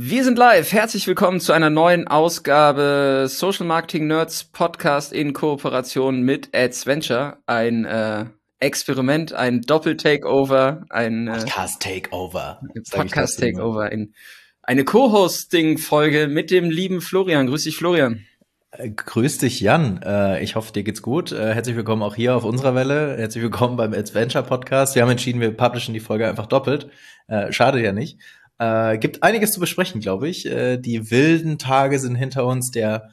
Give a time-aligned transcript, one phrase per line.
[0.00, 0.72] Wir sind live.
[0.72, 7.38] Herzlich willkommen zu einer neuen Ausgabe Social Marketing Nerds Podcast in Kooperation mit AdsVenture.
[7.46, 8.26] Ein äh,
[8.60, 12.60] Experiment, ein Doppel-Takeover, ein äh, Podcast-Takeover.
[12.92, 14.14] Podcast-Takeover, in
[14.62, 17.48] eine Co-Hosting-Folge mit dem lieben Florian.
[17.48, 18.24] Grüß dich, Florian.
[18.70, 20.00] Äh, grüß dich, Jan.
[20.04, 21.32] Äh, ich hoffe, dir geht's gut.
[21.32, 23.16] Äh, herzlich willkommen auch hier auf unserer Welle.
[23.18, 24.94] Herzlich willkommen beim Adventure Podcast.
[24.94, 26.88] Wir haben entschieden, wir publishen die Folge einfach doppelt.
[27.50, 28.18] Schade ja nicht.
[28.58, 30.42] Gibt einiges zu besprechen, glaube ich.
[30.42, 32.70] Die wilden Tage sind hinter uns.
[32.72, 33.10] Der,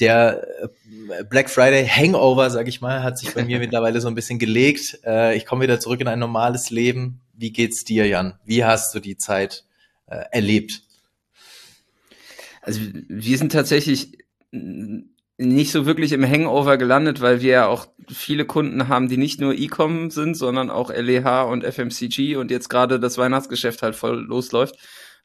[0.00, 0.46] der
[1.30, 4.98] Black Friday Hangover, sag ich mal, hat sich bei mir mittlerweile so ein bisschen gelegt.
[5.34, 7.20] Ich komme wieder zurück in ein normales Leben.
[7.34, 8.34] Wie geht's dir, Jan?
[8.44, 9.64] Wie hast du die Zeit
[10.06, 10.82] erlebt?
[12.62, 14.18] Also wir sind tatsächlich
[15.38, 19.40] nicht so wirklich im Hangover gelandet, weil wir ja auch viele Kunden haben, die nicht
[19.40, 24.24] nur E-Com sind, sondern auch LEH und FMCG und jetzt gerade das Weihnachtsgeschäft halt voll
[24.24, 24.76] losläuft.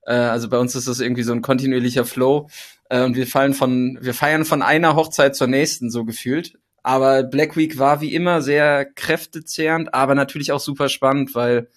[0.06, 2.50] Äh, also bei uns ist das irgendwie so ein kontinuierlicher Flow
[2.90, 6.58] äh, und wir fallen von, wir feiern von einer Hochzeit zur nächsten so gefühlt.
[6.84, 11.70] Aber Black Week war wie immer sehr kräftezehrend, aber natürlich auch super spannend, weil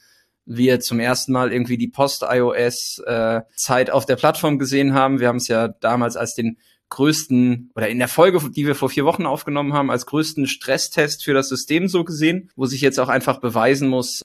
[0.46, 5.20] wir zum ersten Mal irgendwie die Post-iOS-Zeit äh, auf der Plattform gesehen haben.
[5.20, 6.58] Wir haben es ja damals als den
[6.90, 11.24] größten oder in der Folge, die wir vor vier Wochen aufgenommen haben, als größten Stresstest
[11.24, 14.22] für das System so gesehen, wo sich jetzt auch einfach beweisen muss,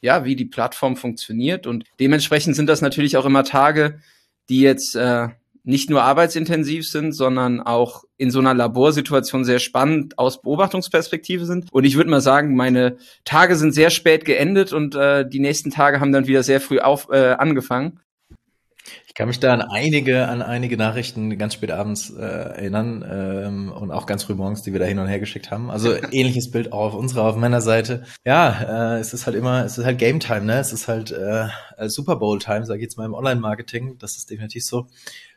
[0.00, 1.66] ja, wie die Plattform funktioniert.
[1.66, 4.00] Und dementsprechend sind das natürlich auch immer Tage,
[4.48, 5.28] die jetzt äh,
[5.68, 11.70] nicht nur arbeitsintensiv sind, sondern auch in so einer Laborsituation sehr spannend aus Beobachtungsperspektive sind.
[11.70, 15.70] Und ich würde mal sagen, meine Tage sind sehr spät geendet und äh, die nächsten
[15.70, 18.00] Tage haben dann wieder sehr früh auf, äh, angefangen.
[19.06, 23.72] Ich kann mich da an einige, an einige Nachrichten ganz spät abends äh, erinnern ähm,
[23.72, 25.70] und auch ganz früh morgens, die wir da hin und her geschickt haben.
[25.70, 28.04] Also ähnliches Bild auch auf unserer, auf meiner Seite.
[28.24, 30.58] Ja, äh, es ist halt immer, es ist halt Game Time, ne?
[30.58, 31.48] Es ist halt äh,
[31.88, 33.98] Super Bowl Time, sage ich jetzt mal im Online-Marketing.
[33.98, 34.86] Das ist definitiv so.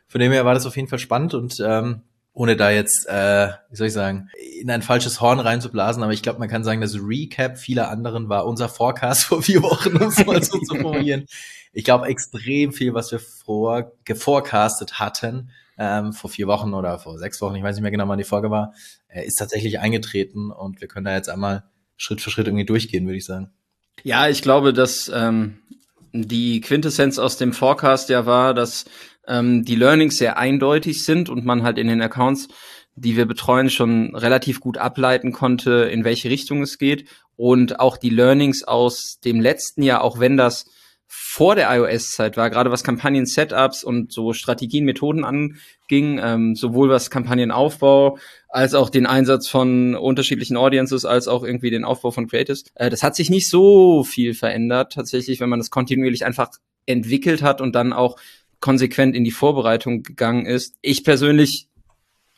[0.06, 2.02] Von dem her war das auf jeden Fall spannend und ähm,
[2.34, 6.22] ohne da jetzt, äh, wie soll ich sagen, in ein falsches Horn reinzublasen, aber ich
[6.22, 10.08] glaube, man kann sagen, das Recap vieler anderen war unser Forecast vor vier Wochen, um
[10.08, 11.26] es mal so zu formulieren.
[11.72, 17.18] Ich glaube, extrem viel, was wir vor geforecastet hatten, ähm, vor vier Wochen oder vor
[17.18, 18.72] sechs Wochen, ich weiß nicht mehr genau, wann die Folge war,
[19.08, 21.64] äh, ist tatsächlich eingetreten und wir können da jetzt einmal
[21.96, 23.50] Schritt für Schritt irgendwie durchgehen, würde ich sagen.
[24.02, 25.58] Ja, ich glaube, dass ähm,
[26.12, 28.86] die Quintessenz aus dem Forecast ja war, dass
[29.26, 32.48] ähm, die Learnings sehr eindeutig sind und man halt in den Accounts,
[32.94, 37.08] die wir betreuen, schon relativ gut ableiten konnte, in welche Richtung es geht.
[37.36, 40.66] Und auch die Learnings aus dem letzten Jahr, auch wenn das
[41.14, 47.10] vor der iOS-Zeit war, gerade was Kampagnen-Setups und so Strategien, Methoden anging, ähm, sowohl was
[47.10, 48.18] Kampagnenaufbau
[48.48, 52.64] als auch den Einsatz von unterschiedlichen Audiences, als auch irgendwie den Aufbau von Creatives.
[52.74, 56.48] Äh, das hat sich nicht so viel verändert, tatsächlich, wenn man das kontinuierlich einfach
[56.86, 58.16] entwickelt hat und dann auch
[58.62, 60.76] konsequent in die Vorbereitung gegangen ist.
[60.80, 61.68] Ich persönlich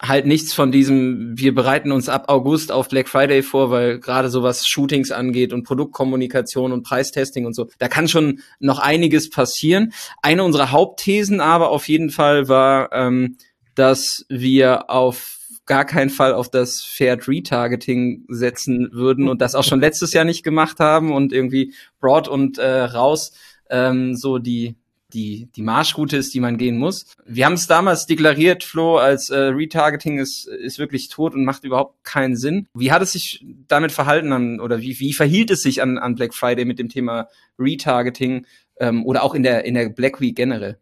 [0.01, 4.29] halt nichts von diesem, wir bereiten uns ab August auf Black Friday vor, weil gerade
[4.29, 9.31] so was Shootings angeht und Produktkommunikation und Preistesting und so, da kann schon noch einiges
[9.31, 9.93] passieren.
[10.21, 13.37] Eine unserer Hauptthesen aber auf jeden Fall war, ähm,
[13.77, 19.65] dass wir auf gar keinen Fall auf das Fair Retargeting setzen würden und das auch
[19.65, 23.33] schon letztes Jahr nicht gemacht haben und irgendwie broad und äh, raus
[23.71, 24.77] ähm, so die
[25.15, 27.07] die, die Marschroute ist, die man gehen muss.
[27.25, 31.65] Wir haben es damals deklariert, Flo, als äh, Retargeting ist, ist wirklich tot und macht
[31.65, 32.67] überhaupt keinen Sinn.
[32.75, 36.15] Wie hat es sich damit verhalten an, oder wie, wie verhielt es sich an, an
[36.15, 38.47] Black Friday mit dem Thema Retargeting
[38.79, 40.79] ähm, oder auch in der, in der Black Week generell?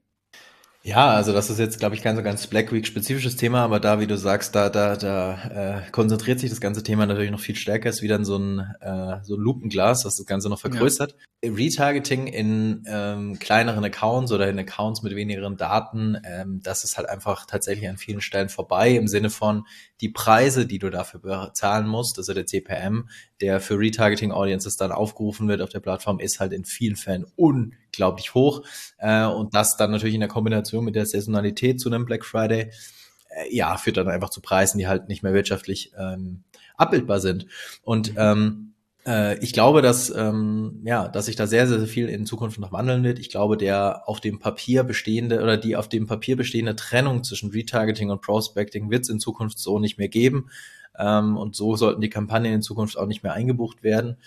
[0.85, 3.79] Ja, also das ist jetzt, glaube ich, kein so ganz Black Week spezifisches Thema, aber
[3.79, 7.39] da, wie du sagst, da, da, da äh, konzentriert sich das ganze Thema natürlich noch
[7.39, 7.89] viel stärker.
[7.89, 11.15] Ist wieder so ein äh, so ein Lupenglas, das das Ganze noch vergrößert.
[11.45, 11.53] Ja.
[11.53, 17.09] Retargeting in ähm, kleineren Accounts oder in Accounts mit wenigeren Daten, ähm, das ist halt
[17.09, 19.67] einfach tatsächlich an vielen Stellen vorbei im Sinne von
[20.01, 23.09] die Preise, die du dafür bezahlen musst, also der CPM,
[23.41, 27.27] der für Retargeting Audiences dann aufgerufen wird auf der Plattform, ist halt in vielen Fällen
[27.93, 28.63] unglaublich hoch.
[28.99, 32.71] Äh, und das dann natürlich in der Kombination mit der Saisonalität zu einem Black Friday,
[33.31, 36.43] äh, ja, führt dann einfach zu Preisen, die halt nicht mehr wirtschaftlich ähm,
[36.77, 37.47] abbildbar sind.
[37.83, 38.69] Und ähm,
[39.05, 42.71] Äh, ich glaube, dass, ähm, ja, dass sich da sehr, sehr viel in Zukunft noch
[42.71, 43.19] wandeln wird.
[43.19, 47.51] Ich glaube, der auf dem Papier bestehende oder die auf dem Papier bestehende Trennung zwischen
[47.51, 50.51] Retargeting und Prospecting wird es in Zukunft so nicht mehr geben.
[50.97, 54.19] Ähm, und so sollten die Kampagnen in Zukunft auch nicht mehr eingebucht werden.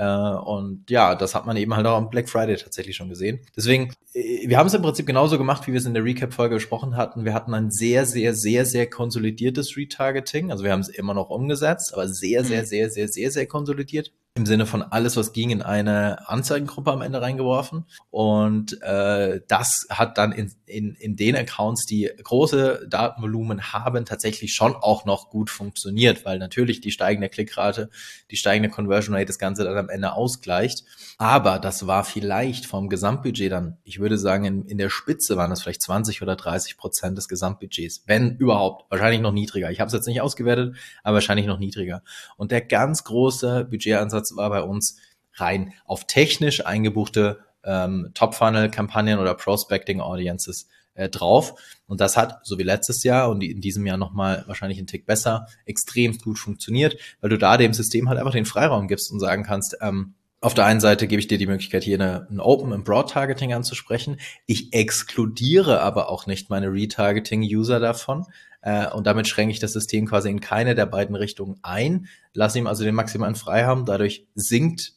[0.00, 3.40] Äh, und ja, das hat man eben halt auch am Black Friday tatsächlich schon gesehen.
[3.54, 6.54] Deswegen, äh, wir haben es im Prinzip genauso gemacht, wie wir es in der Recap-Folge
[6.54, 7.26] besprochen hatten.
[7.26, 10.50] Wir hatten ein sehr, sehr, sehr, sehr konsolidiertes Retargeting.
[10.50, 12.66] Also wir haben es immer noch umgesetzt, aber sehr, sehr, mhm.
[12.66, 14.10] sehr, sehr, sehr, sehr konsolidiert
[14.40, 17.84] im Sinne von alles, was ging, in eine Anzeigengruppe am Ende reingeworfen.
[18.08, 24.54] Und äh, das hat dann in, in, in den Accounts, die große Datenvolumen haben, tatsächlich
[24.54, 27.90] schon auch noch gut funktioniert, weil natürlich die steigende Klickrate,
[28.30, 30.84] die steigende Conversion Rate das Ganze dann am Ende ausgleicht.
[31.18, 35.50] Aber das war vielleicht vom Gesamtbudget dann, ich würde sagen, in, in der Spitze waren
[35.50, 38.90] das vielleicht 20 oder 30 Prozent des Gesamtbudgets, wenn überhaupt.
[38.90, 39.70] Wahrscheinlich noch niedriger.
[39.70, 42.02] Ich habe es jetzt nicht ausgewertet, aber wahrscheinlich noch niedriger.
[42.38, 44.98] Und der ganz große Budgetansatz War bei uns
[45.34, 51.54] rein auf technisch eingebuchte ähm, Top-Funnel-Kampagnen oder Prospecting-Audiences äh, drauf.
[51.86, 55.06] Und das hat, so wie letztes Jahr und in diesem Jahr nochmal wahrscheinlich einen Tick
[55.06, 59.20] besser, extrem gut funktioniert, weil du da dem System halt einfach den Freiraum gibst und
[59.20, 62.40] sagen kannst, ähm, auf der einen Seite gebe ich dir die Möglichkeit, hier eine, ein
[62.40, 64.18] Open und Broad Targeting anzusprechen.
[64.46, 68.24] Ich exkludiere aber auch nicht meine Retargeting-User davon.
[68.62, 72.58] Äh, und damit schränke ich das System quasi in keine der beiden Richtungen ein, lasse
[72.58, 74.94] ihm also den maximalen Freiraum, dadurch sinkt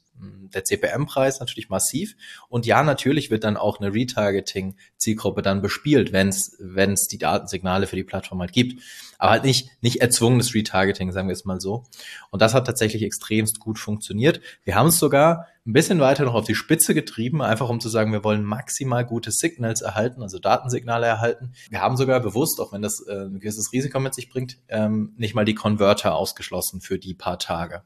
[0.54, 2.16] der CPM-Preis natürlich massiv.
[2.50, 7.96] Und ja, natürlich wird dann auch eine Retargeting-Zielgruppe dann bespielt, wenn es die Datensignale für
[7.96, 8.82] die Plattform halt gibt.
[9.18, 11.86] Aber halt nicht, nicht erzwungenes Retargeting, sagen wir es mal so.
[12.30, 14.42] Und das hat tatsächlich extremst gut funktioniert.
[14.64, 17.88] Wir haben es sogar ein bisschen weiter noch auf die Spitze getrieben, einfach um zu
[17.88, 21.54] sagen, wir wollen maximal gute Signals erhalten, also Datensignale erhalten.
[21.70, 25.14] Wir haben sogar bewusst, auch wenn das äh, ein gewisses Risiko mit sich bringt, ähm,
[25.16, 27.84] nicht mal die Converter ausgeschlossen für die paar Tage.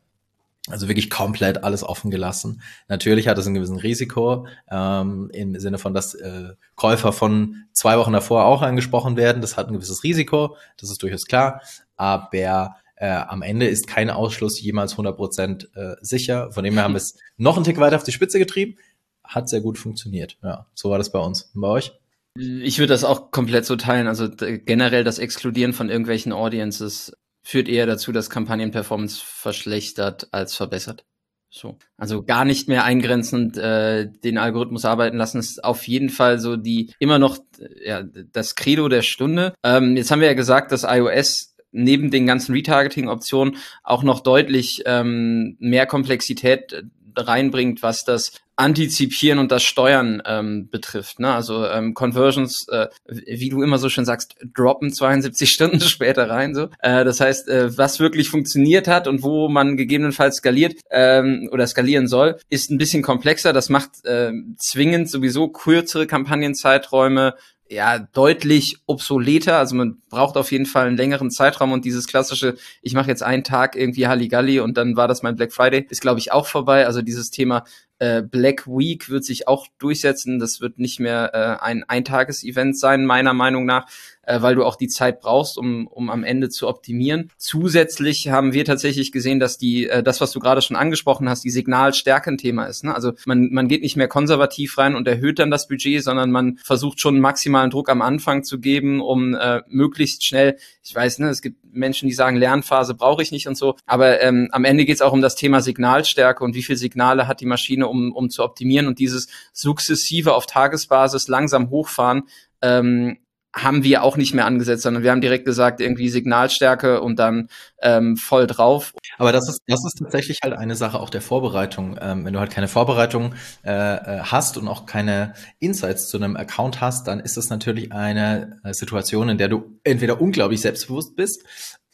[0.69, 2.61] Also wirklich komplett alles offen gelassen.
[2.87, 7.97] Natürlich hat es ein gewissen Risiko, ähm, im Sinne von, dass äh, Käufer von zwei
[7.97, 9.41] Wochen davor auch angesprochen werden.
[9.41, 11.61] Das hat ein gewisses Risiko, das ist durchaus klar.
[11.95, 16.51] Aber äh, am Ende ist kein Ausschluss jemals 100 Prozent, äh, sicher.
[16.51, 18.77] Von dem her haben wir es noch einen Tick weiter auf die Spitze getrieben.
[19.23, 20.37] Hat sehr gut funktioniert.
[20.43, 21.51] Ja, so war das bei uns.
[21.53, 21.93] Und bei euch?
[22.35, 24.07] Ich würde das auch komplett so teilen.
[24.07, 27.13] Also generell das Exkludieren von irgendwelchen Audiences
[27.47, 31.05] führt eher dazu, dass Kampagnenperformance verschlechtert als verbessert.
[31.49, 31.77] So.
[31.95, 36.57] Also gar nicht mehr eingrenzend äh, den Algorithmus arbeiten lassen, ist auf jeden Fall so
[36.57, 37.37] die immer noch
[37.81, 39.53] ja, das Credo der Stunde.
[39.63, 44.83] Ähm, jetzt haben wir ja gesagt, dass iOS neben den ganzen Retargeting-Optionen auch noch deutlich
[44.85, 46.83] ähm, mehr Komplexität
[47.17, 51.19] reinbringt, was das Antizipieren und das Steuern ähm, betrifft.
[51.19, 51.31] Ne?
[51.31, 56.55] Also ähm, Conversions, äh, wie du immer so schön sagst, droppen 72 Stunden später rein.
[56.55, 61.47] So, äh, das heißt, äh, was wirklich funktioniert hat und wo man gegebenenfalls skaliert ähm,
[61.51, 63.53] oder skalieren soll, ist ein bisschen komplexer.
[63.53, 67.35] Das macht äh, zwingend sowieso kürzere Kampagnenzeiträume
[67.69, 69.57] ja deutlich obsoleter.
[69.57, 73.23] Also man braucht auf jeden Fall einen längeren Zeitraum und dieses klassische, ich mache jetzt
[73.23, 76.47] einen Tag irgendwie Halligalli und dann war das mein Black Friday, ist glaube ich auch
[76.47, 76.85] vorbei.
[76.85, 77.63] Also dieses Thema
[77.99, 80.39] äh, Black Week wird sich auch durchsetzen.
[80.39, 83.87] Das wird nicht mehr äh, ein Eintages-Event sein, meiner Meinung nach,
[84.27, 87.31] äh, weil du auch die Zeit brauchst, um, um am Ende zu optimieren.
[87.37, 91.43] Zusätzlich haben wir tatsächlich gesehen, dass die, äh, das, was du gerade schon angesprochen hast,
[91.43, 92.83] die Signalstärke ein Thema ist.
[92.83, 92.93] Ne?
[92.93, 96.57] Also man, man geht nicht mehr konservativ rein und erhöht dann das Budget, sondern man
[96.63, 101.29] versucht schon maximalen Druck am Anfang zu geben, um äh, möglichst schnell, ich weiß, ne,
[101.29, 104.83] es gibt Menschen, die sagen, Lernphase brauche ich nicht und so, aber ähm, am Ende
[104.85, 108.11] geht es auch um das Thema Signalstärke und wie viel Signale hat die Maschine, um,
[108.11, 112.23] um zu optimieren und dieses sukzessive auf Tagesbasis langsam hochfahren,
[112.61, 113.17] ähm,
[113.57, 117.49] haben wir auch nicht mehr angesetzt, sondern wir haben direkt gesagt, irgendwie Signalstärke und dann
[117.81, 118.93] ähm, voll drauf.
[119.17, 121.97] Aber das ist, das ist tatsächlich halt eine Sache auch der Vorbereitung.
[122.01, 123.33] Ähm, wenn du halt keine Vorbereitung
[123.65, 127.91] äh, äh hast und auch keine Insights zu einem Account hast, dann ist das natürlich
[127.91, 131.43] eine äh, Situation, in der du entweder unglaublich selbstbewusst bist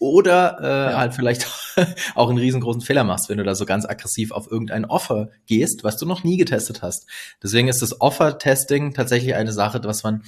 [0.03, 0.98] oder äh, ja.
[0.98, 1.48] halt vielleicht
[2.15, 5.86] auch einen riesengroßen Fehler machst, wenn du da so ganz aggressiv auf irgendein Offer gehst,
[5.86, 7.08] was du noch nie getestet hast.
[7.41, 10.24] Deswegen ist das Offer-Testing tatsächlich eine Sache, was man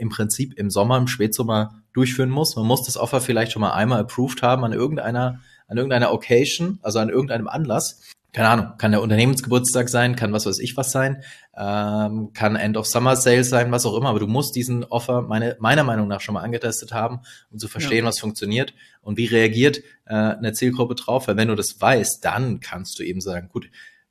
[0.00, 2.56] im Prinzip im Sommer, im Spätsommer durchführen muss.
[2.56, 6.78] Man muss das Offer vielleicht schon mal einmal approved haben an irgendeiner, an irgendeiner Occasion,
[6.82, 8.00] also an irgendeinem Anlass.
[8.32, 11.24] Keine Ahnung, kann der Unternehmensgeburtstag sein, kann was weiß ich was sein,
[11.56, 15.22] ähm, kann End of Summer Sales sein, was auch immer, aber du musst diesen Offer
[15.22, 18.08] meine, meiner Meinung nach schon mal angetestet haben, um zu verstehen, ja.
[18.08, 22.60] was funktioniert und wie reagiert äh, eine Zielgruppe drauf, weil wenn du das weißt, dann
[22.60, 23.68] kannst du eben sagen, gut,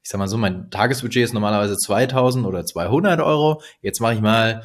[0.10, 3.62] ich sag mal so, mein Tagesbudget ist normalerweise 2000 oder 200 Euro.
[3.84, 4.64] Jetzt mache ich mal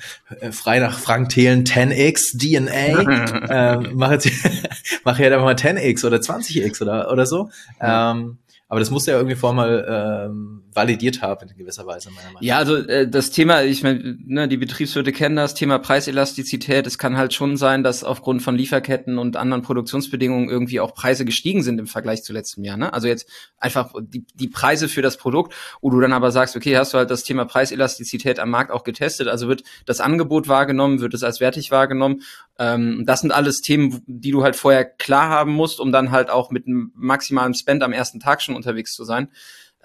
[0.52, 3.74] frei nach Frank Thelen 10x DNA.
[3.84, 4.30] ähm, mache jetzt,
[5.04, 7.50] mache jetzt einfach mal 10x oder 20x oder, oder so.
[7.78, 12.10] Ähm, Aber das muss ja irgendwie vorher mal ähm, validiert haben in gewisser Weise.
[12.10, 12.42] Meiner Meinung.
[12.42, 16.84] Ja, also äh, das Thema, ich meine, ne, die Betriebswirte kennen das Thema Preiselastizität.
[16.86, 21.24] Es kann halt schon sein, dass aufgrund von Lieferketten und anderen Produktionsbedingungen irgendwie auch Preise
[21.24, 22.76] gestiegen sind im Vergleich zu letztem Jahr.
[22.76, 22.92] Ne?
[22.92, 26.76] Also jetzt einfach die, die Preise für das Produkt, wo du dann aber sagst, okay,
[26.76, 31.00] hast du halt das Thema Preiselastizität am Markt auch getestet, also wird das Angebot wahrgenommen,
[31.00, 32.22] wird es als wertig wahrgenommen.
[32.58, 36.30] Ähm, das sind alles Themen, die du halt vorher klar haben musst, um dann halt
[36.30, 39.28] auch mit einem maximalen Spend am ersten Tag schon unterwegs zu sein.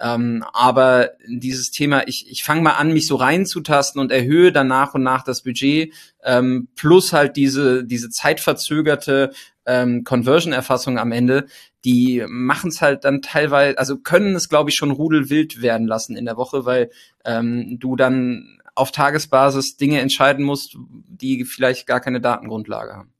[0.00, 4.66] Ähm, aber dieses Thema, ich, ich fange mal an, mich so reinzutasten und erhöhe dann
[4.66, 5.92] nach und nach das Budget,
[6.24, 9.30] ähm, plus halt diese, diese zeitverzögerte
[9.64, 11.46] ähm, Conversion-Erfassung am Ende,
[11.84, 16.16] die machen es halt dann teilweise, also können es, glaube ich, schon rudelwild werden lassen
[16.16, 16.90] in der Woche, weil
[17.24, 20.76] ähm, du dann auf Tagesbasis Dinge entscheiden musst,
[21.06, 23.11] die vielleicht gar keine Datengrundlage haben.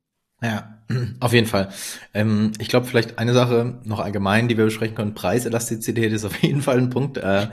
[0.42, 0.78] Ja,
[1.20, 1.68] auf jeden Fall.
[2.12, 5.14] Ähm, ich glaube, vielleicht eine Sache noch allgemein, die wir besprechen können.
[5.14, 7.16] Preiselastizität ist auf jeden Fall ein Punkt.
[7.18, 7.46] Äh,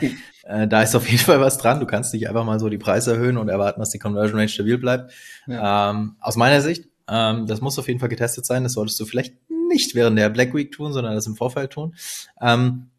[0.44, 1.80] äh, da ist auf jeden Fall was dran.
[1.80, 4.52] Du kannst nicht einfach mal so die Preise erhöhen und erwarten, dass die Conversion Rate
[4.52, 5.14] stabil bleibt.
[5.48, 5.92] Ja.
[5.92, 8.64] Ähm, aus meiner Sicht, ähm, das muss auf jeden Fall getestet sein.
[8.64, 9.36] Das solltest du vielleicht
[9.70, 11.96] nicht während der Black Week tun, sondern das im Vorfeld tun.
[12.42, 12.90] Ähm,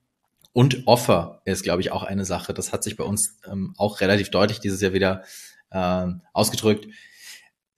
[0.53, 2.55] und Offer ist, glaube ich, auch eine Sache.
[2.55, 5.23] Das hat sich bei uns ähm, auch relativ deutlich dieses Jahr wieder
[5.73, 6.87] ähm, ausgedrückt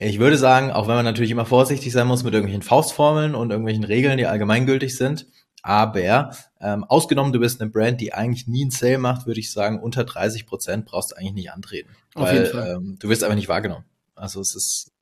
[0.05, 3.51] ich würde sagen, auch wenn man natürlich immer vorsichtig sein muss mit irgendwelchen Faustformeln und
[3.51, 5.27] irgendwelchen Regeln, die allgemeingültig sind,
[5.63, 9.53] aber ähm, ausgenommen, du bist eine Brand, die eigentlich nie einen Sale macht, würde ich
[9.53, 11.91] sagen, unter 30 Prozent brauchst du eigentlich nicht antreten.
[12.15, 12.77] Auf weil, jeden Fall.
[12.77, 13.85] Ähm, du wirst einfach nicht wahrgenommen.
[14.15, 14.93] Also es ist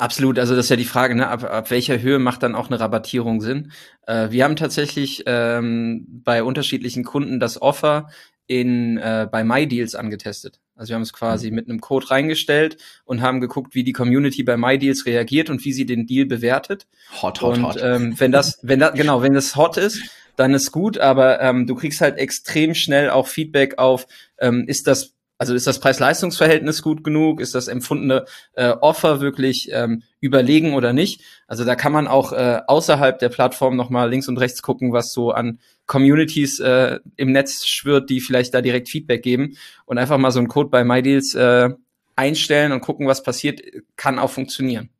[0.00, 1.26] Absolut, also das ist ja die Frage, ne?
[1.26, 3.72] ab, ab welcher Höhe macht dann auch eine Rabattierung Sinn?
[4.06, 8.08] Äh, wir haben tatsächlich ähm, bei unterschiedlichen Kunden das Offer
[8.48, 10.58] in äh, bei MyDeals angetestet.
[10.74, 11.56] Also wir haben es quasi mhm.
[11.56, 15.72] mit einem Code reingestellt und haben geguckt, wie die Community bei MyDeals reagiert und wie
[15.72, 16.86] sie den Deal bewertet.
[17.22, 17.78] Hot, hot, und, hot.
[17.82, 20.02] Ähm, wenn das, wenn das, genau, wenn das hot ist,
[20.36, 24.06] dann ist gut, aber ähm, du kriegst halt extrem schnell auch Feedback auf,
[24.38, 27.40] ähm, ist das also ist das Preis-Leistungs-Verhältnis gut genug?
[27.40, 31.22] Ist das empfundene äh, Offer wirklich ähm, überlegen oder nicht?
[31.46, 35.12] Also da kann man auch äh, außerhalb der Plattform nochmal links und rechts gucken, was
[35.12, 40.18] so an Communities äh, im Netz schwirrt, die vielleicht da direkt Feedback geben und einfach
[40.18, 41.70] mal so einen Code bei MyDeals äh,
[42.16, 43.62] einstellen und gucken, was passiert,
[43.94, 44.90] kann auch funktionieren.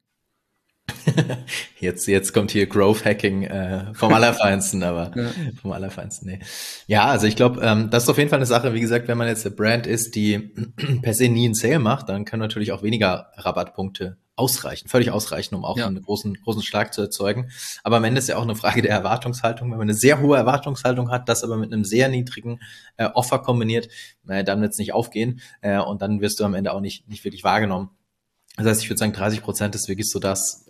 [1.80, 5.30] jetzt, jetzt kommt hier Growth Hacking äh, vom Allerfeinsten, aber ja.
[5.60, 6.40] vom Allerfeinsten, nee.
[6.86, 9.18] Ja, also ich glaube, ähm, das ist auf jeden Fall eine Sache, wie gesagt, wenn
[9.18, 10.38] man jetzt eine Brand ist, die
[11.02, 15.54] per se nie einen Sale macht, dann können natürlich auch weniger Rabattpunkte ausreichen, völlig ausreichen,
[15.56, 15.86] um auch ja.
[15.86, 17.50] einen großen, großen Schlag zu erzeugen.
[17.82, 19.70] Aber am Ende ist ja auch eine Frage der Erwartungshaltung.
[19.70, 22.60] Wenn man eine sehr hohe Erwartungshaltung hat, das aber mit einem sehr niedrigen
[22.96, 23.88] äh, Offer kombiniert,
[24.28, 27.08] äh, dann wird es nicht aufgehen äh, und dann wirst du am Ende auch nicht,
[27.08, 27.90] nicht wirklich wahrgenommen.
[28.58, 30.66] Das heißt, ich würde sagen, 30 Prozent ist wirklich so das,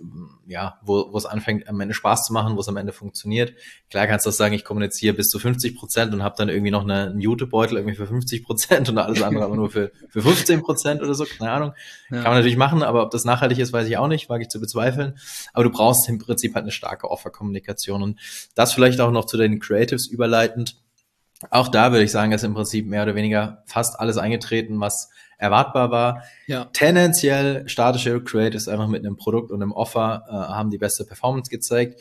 [0.47, 3.55] ja, wo, wo es anfängt, am Ende Spaß zu machen, wo es am Ende funktioniert.
[3.89, 6.71] Klar kannst du auch sagen, ich kommuniziere bis zu 50 Prozent und habe dann irgendwie
[6.71, 10.21] noch eine, einen Jutebeutel irgendwie für 50 Prozent und alles andere aber nur für, für
[10.21, 11.73] 15 Prozent oder so, keine Ahnung.
[12.11, 12.17] Ja.
[12.17, 14.49] Kann man natürlich machen, aber ob das nachhaltig ist, weiß ich auch nicht, wage ich
[14.49, 15.19] zu bezweifeln.
[15.55, 18.21] Aber du brauchst im Prinzip halt eine starke Offerkommunikation und
[18.55, 20.77] das vielleicht auch noch zu den Creatives überleitend.
[21.51, 25.09] Auch da würde ich sagen, ist im Prinzip mehr oder weniger fast alles eingetreten, was
[25.39, 26.25] erwartbar war.
[26.47, 26.67] Ja.
[26.67, 31.49] Tendenziell statische Creators einfach mit einem Produkt und einem Offer äh, haben die beste Performance
[31.51, 32.01] gezeigt.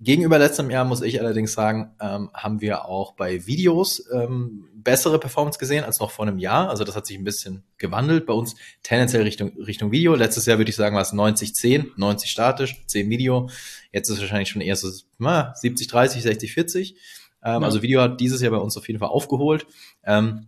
[0.00, 5.18] Gegenüber letztem Jahr muss ich allerdings sagen, ähm, haben wir auch bei Videos ähm, bessere
[5.18, 6.70] Performance gesehen als noch vor einem Jahr.
[6.70, 8.24] Also das hat sich ein bisschen gewandelt.
[8.24, 8.54] Bei uns
[8.84, 10.14] tendenziell Richtung, Richtung Video.
[10.14, 13.50] Letztes Jahr würde ich sagen, war es 90-10, 90 statisch, 10 Video.
[13.90, 14.86] Jetzt ist es wahrscheinlich schon eher so
[15.18, 16.90] 70-30, 60-40.
[16.90, 16.94] Ähm,
[17.42, 17.58] ja.
[17.58, 19.66] Also Video hat dieses Jahr bei uns auf jeden Fall aufgeholt.
[20.04, 20.46] Ähm,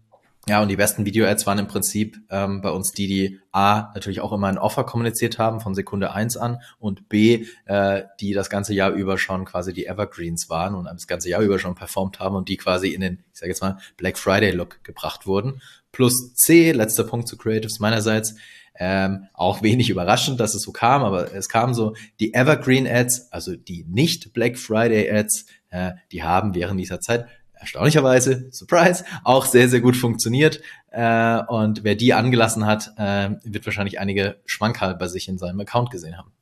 [0.48, 4.20] ja, und die besten Video-Ads waren im Prinzip ähm, bei uns die, die A, natürlich
[4.20, 8.48] auch immer ein Offer kommuniziert haben von Sekunde eins an und B, äh, die das
[8.48, 12.20] ganze Jahr über schon quasi die Evergreens waren und das ganze Jahr über schon performt
[12.20, 15.60] haben und die quasi in den, ich sage jetzt mal, Black Friday-Look gebracht wurden.
[15.92, 18.34] Plus C, letzter Punkt zu Creatives meinerseits,
[18.78, 23.30] ähm, auch wenig überraschend, dass es so kam, aber es kam so, die Evergreen Ads,
[23.30, 27.26] also die nicht Black Friday Ads, äh, die haben während dieser Zeit
[27.60, 30.60] erstaunlicherweise, Surprise, auch sehr, sehr gut funktioniert.
[30.90, 35.60] Äh, und wer die angelassen hat, äh, wird wahrscheinlich einige Schmankerl bei sich in seinem
[35.60, 36.32] Account gesehen haben.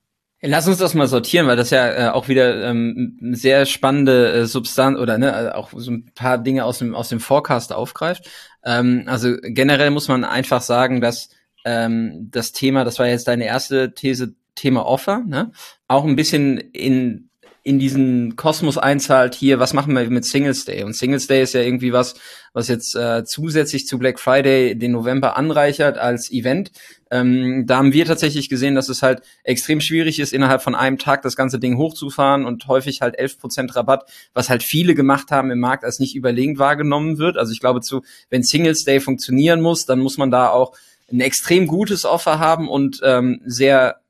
[0.40, 4.46] Lass uns das mal sortieren, weil das ja äh, auch wieder ähm, sehr spannende äh,
[4.46, 8.30] Substanz oder ne, äh, auch so ein paar Dinge aus dem aus dem Forecast aufgreift.
[8.64, 11.30] Ähm, also generell muss man einfach sagen, dass
[11.64, 15.50] ähm, das Thema, das war jetzt deine erste These, Thema Offer, ne,
[15.88, 17.27] auch ein bisschen in
[17.68, 20.84] in diesen Kosmos einzahlt, hier, was machen wir mit Singles Day?
[20.84, 22.14] Und Singles Day ist ja irgendwie was,
[22.54, 26.72] was jetzt äh, zusätzlich zu Black Friday den November anreichert als Event.
[27.10, 30.96] Ähm, da haben wir tatsächlich gesehen, dass es halt extrem schwierig ist, innerhalb von einem
[30.96, 35.50] Tag das ganze Ding hochzufahren und häufig halt 11% Rabatt, was halt viele gemacht haben
[35.50, 37.36] im Markt, als nicht überlegend wahrgenommen wird.
[37.36, 40.74] Also ich glaube, zu, wenn Singles Day funktionieren muss, dann muss man da auch
[41.12, 44.00] ein extrem gutes Offer haben und ähm, sehr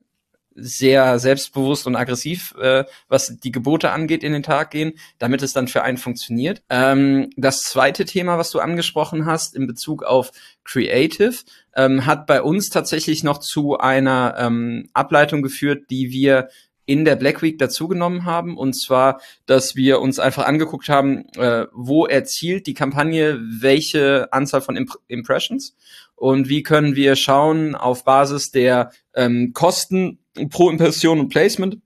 [0.61, 5.53] sehr selbstbewusst und aggressiv, äh, was die Gebote angeht, in den Tag gehen, damit es
[5.53, 6.61] dann für einen funktioniert.
[6.69, 10.31] Ähm, das zweite Thema, was du angesprochen hast in Bezug auf
[10.63, 11.35] Creative,
[11.75, 16.49] ähm, hat bei uns tatsächlich noch zu einer ähm, Ableitung geführt, die wir
[16.89, 18.57] in der Black Week dazugenommen haben.
[18.57, 24.61] Und zwar, dass wir uns einfach angeguckt haben, äh, wo erzielt die Kampagne welche Anzahl
[24.61, 25.75] von Imp Impressions
[26.19, 31.77] und wie können wir schauen auf Basis der ähm, Kosten pro Impression und Placement,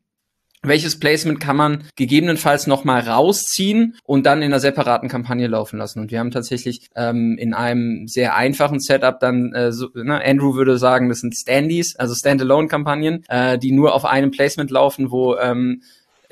[0.64, 6.00] welches Placement kann man gegebenenfalls nochmal rausziehen und dann in einer separaten Kampagne laufen lassen.
[6.00, 10.56] Und wir haben tatsächlich ähm, in einem sehr einfachen Setup dann, äh, so, ne, Andrew
[10.56, 15.36] würde sagen, das sind Standys, also Standalone-Kampagnen, äh, die nur auf einem Placement laufen, wo
[15.36, 15.82] ähm,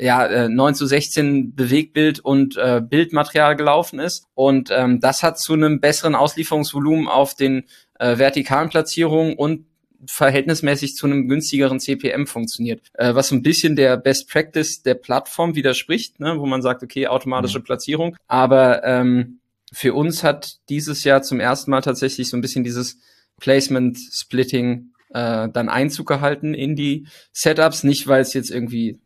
[0.01, 4.25] ja, äh, 9 zu 16 Bewegtbild und äh, Bildmaterial gelaufen ist.
[4.33, 7.65] Und ähm, das hat zu einem besseren Auslieferungsvolumen auf den
[8.01, 9.65] äh, vertikalen Platzierungen und
[10.07, 12.81] verhältnismäßig zu einem günstigeren CPM funktioniert.
[12.93, 17.07] Äh, was ein bisschen der Best Practice der Plattform widerspricht, ne, wo man sagt, okay,
[17.07, 17.63] automatische mhm.
[17.63, 18.17] Platzierung.
[18.27, 19.39] Aber ähm,
[19.71, 22.97] für uns hat dieses Jahr zum ersten Mal tatsächlich so ein bisschen dieses
[23.39, 27.83] Placement-Splitting äh, dann Einzug gehalten in die Setups.
[27.83, 28.99] Nicht, weil es jetzt irgendwie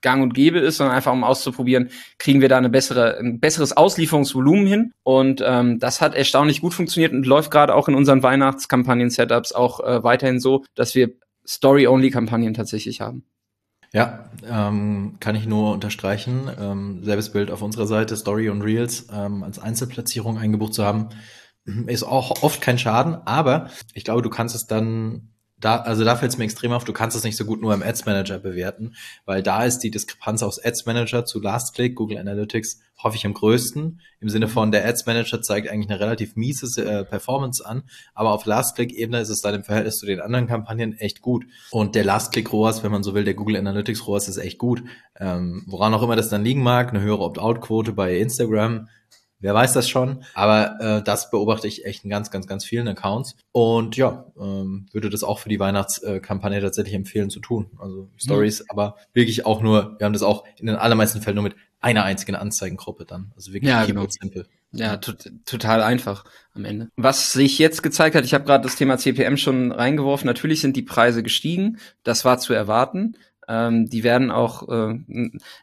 [0.00, 3.76] gang und gäbe ist, sondern einfach um auszuprobieren, kriegen wir da eine bessere, ein besseres
[3.76, 4.92] Auslieferungsvolumen hin.
[5.02, 9.80] Und ähm, das hat erstaunlich gut funktioniert und läuft gerade auch in unseren Weihnachtskampagnen-Setups auch
[9.80, 11.10] äh, weiterhin so, dass wir
[11.46, 13.24] Story-Only-Kampagnen tatsächlich haben.
[13.92, 16.50] Ja, ähm, kann ich nur unterstreichen.
[16.60, 21.08] Ähm, selbes Bild auf unserer Seite, Story und Reels ähm, als Einzelplatzierung eingebucht zu haben,
[21.86, 26.16] ist auch oft kein Schaden, aber ich glaube, du kannst es dann da, also da
[26.16, 28.38] fällt es mir extrem auf, du kannst es nicht so gut nur im Ads Manager
[28.38, 33.24] bewerten, weil da ist die Diskrepanz aus Ads Manager zu Last Click, Google Analytics häufig
[33.26, 34.00] am größten.
[34.20, 37.84] Im Sinne von, der Ads Manager zeigt eigentlich eine relativ miese äh, Performance an,
[38.14, 41.22] aber auf Last Click Ebene ist es dann im Verhältnis zu den anderen Kampagnen echt
[41.22, 41.44] gut.
[41.70, 44.58] Und der Last Click ROAS, wenn man so will, der Google Analytics ROAS ist echt
[44.58, 44.82] gut.
[45.18, 48.88] Ähm, woran auch immer das dann liegen mag, eine höhere Opt-out-Quote bei Instagram,
[49.40, 52.88] Wer weiß das schon, aber äh, das beobachte ich echt in ganz, ganz, ganz vielen
[52.88, 53.36] Accounts.
[53.52, 57.70] Und ja, ähm, würde das auch für die Weihnachtskampagne tatsächlich empfehlen zu tun.
[57.78, 58.66] Also Stories, mhm.
[58.70, 62.02] aber wirklich auch nur, wir haben das auch in den allermeisten Fällen nur mit einer
[62.02, 63.32] einzigen Anzeigengruppe dann.
[63.36, 64.06] Also wirklich ja, genau.
[64.08, 64.46] simpel.
[64.72, 66.90] Ja, total einfach am Ende.
[66.96, 70.76] Was sich jetzt gezeigt hat, ich habe gerade das Thema CPM schon reingeworfen, natürlich sind
[70.76, 73.16] die Preise gestiegen, das war zu erwarten.
[73.48, 74.98] Ähm, die werden auch äh,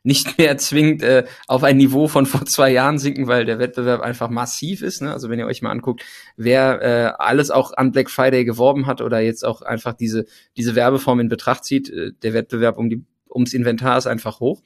[0.03, 4.01] nicht mehr zwingend äh, auf ein Niveau von vor zwei Jahren sinken, weil der Wettbewerb
[4.01, 5.01] einfach massiv ist.
[5.01, 5.11] Ne?
[5.13, 6.03] Also wenn ihr euch mal anguckt,
[6.35, 10.25] wer äh, alles auch an Black Friday geworben hat oder jetzt auch einfach diese,
[10.57, 14.61] diese Werbeform in Betracht zieht, äh, der Wettbewerb um die ums Inventar ist einfach hoch.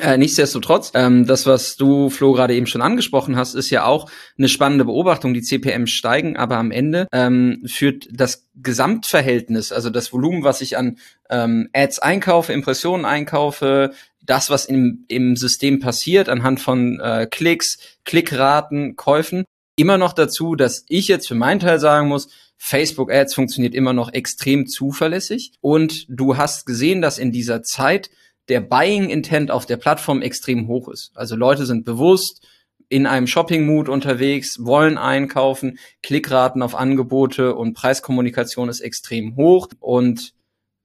[0.00, 4.10] Äh, nichtsdestotrotz, ähm, das, was du, Flo, gerade eben schon angesprochen hast, ist ja auch
[4.38, 5.34] eine spannende Beobachtung.
[5.34, 10.78] Die CPM steigen, aber am Ende ähm, führt das Gesamtverhältnis, also das Volumen, was ich
[10.78, 10.96] an
[11.28, 13.92] ähm, Ads einkaufe, Impressionen einkaufe,
[14.24, 19.44] das, was im, im System passiert, anhand von äh, Klicks, Klickraten, Käufen,
[19.76, 23.92] immer noch dazu, dass ich jetzt für meinen Teil sagen muss, Facebook Ads funktioniert immer
[23.92, 25.52] noch extrem zuverlässig.
[25.60, 28.08] Und du hast gesehen, dass in dieser Zeit
[28.48, 31.12] der Buying Intent auf der Plattform extrem hoch ist.
[31.14, 32.46] Also Leute sind bewusst
[32.88, 39.68] in einem Shopping-Mood unterwegs, wollen einkaufen, Klickraten auf Angebote und Preiskommunikation ist extrem hoch.
[39.80, 40.34] Und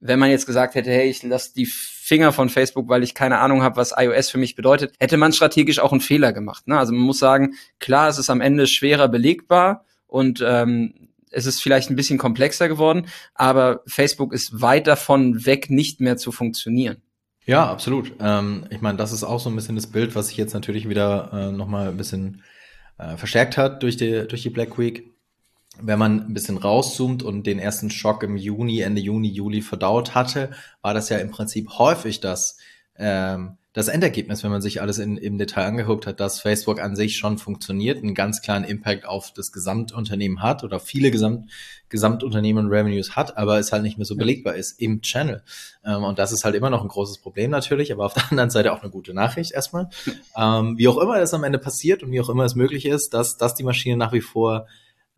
[0.00, 3.40] wenn man jetzt gesagt hätte, hey, ich lasse die Finger von Facebook, weil ich keine
[3.40, 6.66] Ahnung habe, was iOS für mich bedeutet, hätte man strategisch auch einen Fehler gemacht.
[6.66, 6.78] Ne?
[6.78, 11.62] Also man muss sagen, klar, es ist am Ende schwerer belegbar und ähm, es ist
[11.62, 17.02] vielleicht ein bisschen komplexer geworden, aber Facebook ist weit davon weg, nicht mehr zu funktionieren.
[17.48, 18.12] Ja, absolut.
[18.20, 20.86] Ähm, ich meine, das ist auch so ein bisschen das Bild, was sich jetzt natürlich
[20.86, 22.42] wieder äh, nochmal ein bisschen
[22.98, 25.14] äh, verstärkt hat durch die, durch die Black Week.
[25.80, 30.14] Wenn man ein bisschen rauszoomt und den ersten Schock im Juni, Ende Juni, Juli verdaut
[30.14, 30.50] hatte,
[30.82, 32.58] war das ja im Prinzip häufig das,
[32.96, 36.96] ähm, das Endergebnis, wenn man sich alles in, im Detail angeguckt hat, dass Facebook an
[36.96, 41.48] sich schon funktioniert, einen ganz klaren Impact auf das Gesamtunternehmen hat oder viele Gesamt,
[41.88, 45.44] Gesamtunternehmen Revenues hat, aber es halt nicht mehr so belegbar ist im Channel.
[45.84, 48.50] Ähm, und das ist halt immer noch ein großes Problem natürlich, aber auf der anderen
[48.50, 49.88] Seite auch eine gute Nachricht erstmal.
[50.36, 53.14] Ähm, wie auch immer es am Ende passiert und wie auch immer es möglich ist,
[53.14, 54.66] dass, dass die Maschine nach wie vor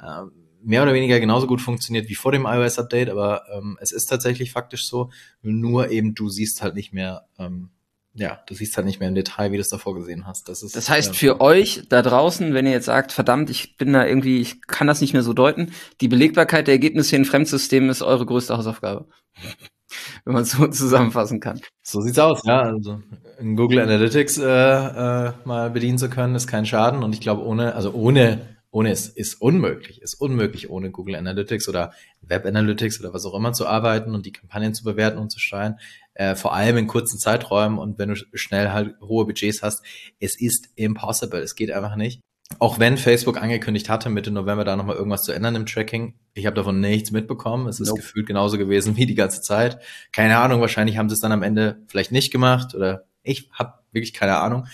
[0.02, 4.04] ähm, mehr oder weniger genauso gut funktioniert wie vor dem iOS-Update, aber ähm, es ist
[4.04, 5.08] tatsächlich faktisch so,
[5.40, 7.70] nur eben du siehst halt nicht mehr ähm,
[8.14, 10.48] ja, du siehst halt nicht mehr im Detail, wie du es davor gesehen hast.
[10.48, 13.76] Das, ist, das heißt, äh, für euch da draußen, wenn ihr jetzt sagt, verdammt, ich
[13.76, 17.24] bin da irgendwie, ich kann das nicht mehr so deuten, die Belegbarkeit der Ergebnisse in
[17.24, 19.06] Fremdsystemen ist eure größte Hausaufgabe.
[20.24, 21.60] wenn man es so zusammenfassen kann.
[21.82, 22.60] So sieht's aus, ja.
[22.62, 23.02] Also
[23.38, 27.02] in Google Analytics äh, äh, mal bedienen zu können, ist kein Schaden.
[27.02, 31.68] Und ich glaube, ohne, also ohne, ohne es ist unmöglich, ist unmöglich, ohne Google Analytics
[31.68, 31.92] oder
[32.22, 35.40] Web Analytics oder was auch immer zu arbeiten und die Kampagnen zu bewerten und zu
[35.40, 35.78] steuern.
[36.14, 39.84] Äh, vor allem in kurzen Zeiträumen und wenn du schnell halt hohe Budgets hast,
[40.18, 41.40] es ist impossible.
[41.40, 42.20] Es geht einfach nicht.
[42.58, 46.46] Auch wenn Facebook angekündigt hatte, Mitte November da nochmal irgendwas zu ändern im Tracking, ich
[46.46, 47.68] habe davon nichts mitbekommen.
[47.68, 48.00] Es ist nope.
[48.00, 49.78] gefühlt genauso gewesen wie die ganze Zeit.
[50.12, 53.74] Keine Ahnung, wahrscheinlich haben sie es dann am Ende vielleicht nicht gemacht oder ich habe
[53.92, 54.66] wirklich keine Ahnung.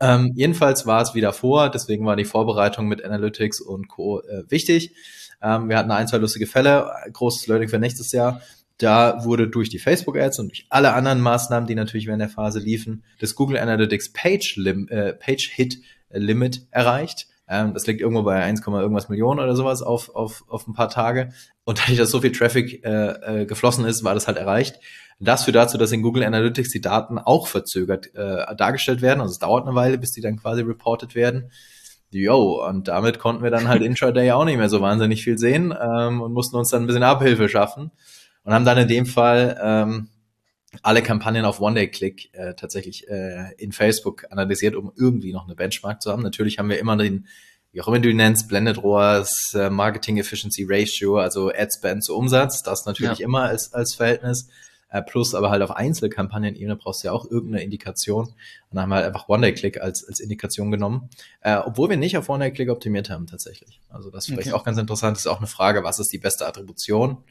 [0.00, 4.20] Ähm, jedenfalls war es wieder vor, deswegen war die Vorbereitung mit Analytics und Co.
[4.20, 4.94] Äh, wichtig.
[5.42, 8.40] Ähm, wir hatten ein, zwei lustige Fälle, großes Learning für nächstes Jahr.
[8.78, 12.58] Da wurde durch die Facebook-Ads und durch alle anderen Maßnahmen, die natürlich während der Phase
[12.58, 15.78] liefen, das Google Analytics Page, Lim äh, Page Hit
[16.10, 17.28] Limit erreicht.
[17.48, 20.88] Ähm, das liegt irgendwo bei 1, irgendwas Millionen oder sowas auf, auf, auf ein paar
[20.88, 21.32] Tage.
[21.64, 24.80] Und dadurch, dass so viel Traffic äh, äh, geflossen ist, war das halt erreicht.
[25.20, 29.20] Das führt dazu, dass in Google Analytics die Daten auch verzögert äh, dargestellt werden.
[29.20, 31.50] Also es dauert eine Weile, bis die dann quasi reported werden.
[32.10, 35.74] Yo, und damit konnten wir dann halt intraday auch nicht mehr so wahnsinnig viel sehen
[35.80, 37.92] ähm, und mussten uns dann ein bisschen Abhilfe schaffen
[38.44, 40.08] und haben dann in dem Fall ähm,
[40.82, 46.02] alle Kampagnen auf One-Day-Click äh, tatsächlich äh, in Facebook analysiert, um irgendwie noch eine Benchmark
[46.02, 46.22] zu haben.
[46.22, 47.26] Natürlich haben wir immer den,
[47.72, 52.04] wie auch immer du ihn nennst, Blended ROAS, äh, Marketing Efficiency Ratio, also Ad Spend
[52.04, 53.26] zu Umsatz, das natürlich ja.
[53.26, 54.48] immer als, als Verhältnis.
[54.90, 58.26] Äh, plus aber halt auf Einzelkampagnenebene brauchst du ja auch irgendeine Indikation.
[58.26, 58.34] Und
[58.70, 61.08] dann haben wir halt einfach One-Day-Click als, als Indikation genommen,
[61.40, 63.80] äh, obwohl wir nicht auf One-Day-Click optimiert haben tatsächlich.
[63.88, 64.56] Also das ist vielleicht okay.
[64.56, 65.16] auch ganz interessant.
[65.16, 67.24] Das ist auch eine Frage, was ist die beste Attribution?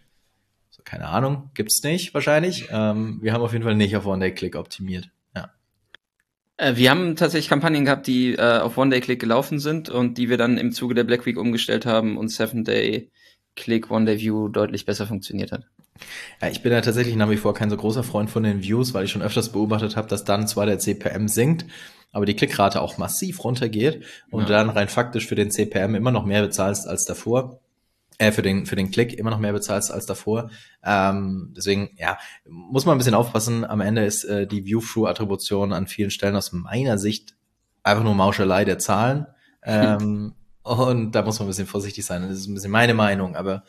[0.86, 2.68] Keine Ahnung, gibt's nicht wahrscheinlich.
[2.72, 5.10] Ähm, wir haben auf jeden Fall nicht auf One-Day-Click optimiert.
[5.36, 5.52] Ja.
[6.58, 10.38] Äh, wir haben tatsächlich Kampagnen gehabt, die äh, auf One-Day-Click gelaufen sind und die wir
[10.38, 15.66] dann im Zuge der Black Week umgestellt haben und Seven-Day-Click, One-Day-View deutlich besser funktioniert hat.
[16.42, 18.94] Ja, ich bin ja tatsächlich nach wie vor kein so großer Freund von den Views,
[18.94, 21.66] weil ich schon öfters beobachtet habe, dass dann zwar der CPM sinkt,
[22.12, 24.50] aber die Klickrate auch massiv runtergeht und ja.
[24.50, 27.60] dann rein faktisch für den CPM immer noch mehr bezahlst als davor
[28.18, 30.50] äh, für den für den Klick immer noch mehr bezahlst als davor.
[30.84, 33.66] Ähm, deswegen ja muss man ein bisschen aufpassen.
[33.66, 37.36] Am Ende ist äh, die View-Through-Attribution an vielen Stellen aus meiner Sicht
[37.84, 39.28] einfach nur Mauschelei der Zahlen.
[39.64, 42.22] Ähm, und da muss man ein bisschen vorsichtig sein.
[42.24, 43.64] Das ist ein bisschen meine Meinung, aber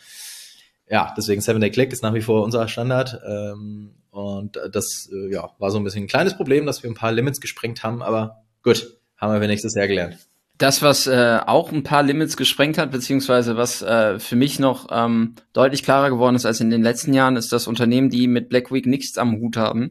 [0.88, 3.20] ja, deswegen Seven Day Click ist nach wie vor unser Standard.
[3.26, 6.94] Ähm, und das äh, ja, war so ein bisschen ein kleines Problem, dass wir ein
[6.94, 10.18] paar Limits gesprengt haben, aber gut, haben wir nächstes Jahr gelernt.
[10.56, 14.86] Das, was äh, auch ein paar Limits gesprengt hat, beziehungsweise was äh, für mich noch
[14.90, 18.48] ähm, deutlich klarer geworden ist als in den letzten Jahren, ist, dass Unternehmen, die mit
[18.48, 19.90] Black Week nichts am Hut haben,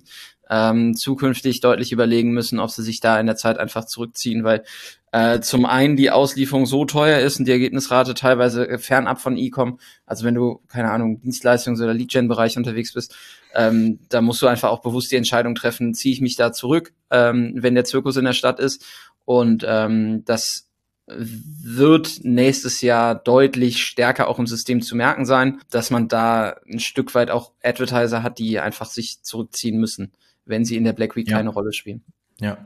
[0.49, 4.63] ähm, zukünftig deutlich überlegen müssen, ob sie sich da in der Zeit einfach zurückziehen, weil
[5.11, 9.79] äh, zum einen die Auslieferung so teuer ist und die Ergebnisrate teilweise fernab von E-Com.
[10.05, 13.15] Also wenn du, keine Ahnung, Dienstleistungs- oder Lead-Gen-Bereich unterwegs bist,
[13.53, 16.93] ähm, da musst du einfach auch bewusst die Entscheidung treffen, ziehe ich mich da zurück,
[17.11, 18.85] ähm, wenn der Zirkus in der Stadt ist
[19.25, 20.69] und ähm, das
[21.05, 26.79] wird nächstes Jahr deutlich stärker auch im System zu merken sein, dass man da ein
[26.79, 30.13] Stück weit auch Advertiser hat, die einfach sich zurückziehen müssen,
[30.45, 31.37] wenn sie in der Black Week ja.
[31.37, 32.03] keine Rolle spielen.
[32.39, 32.57] Ja.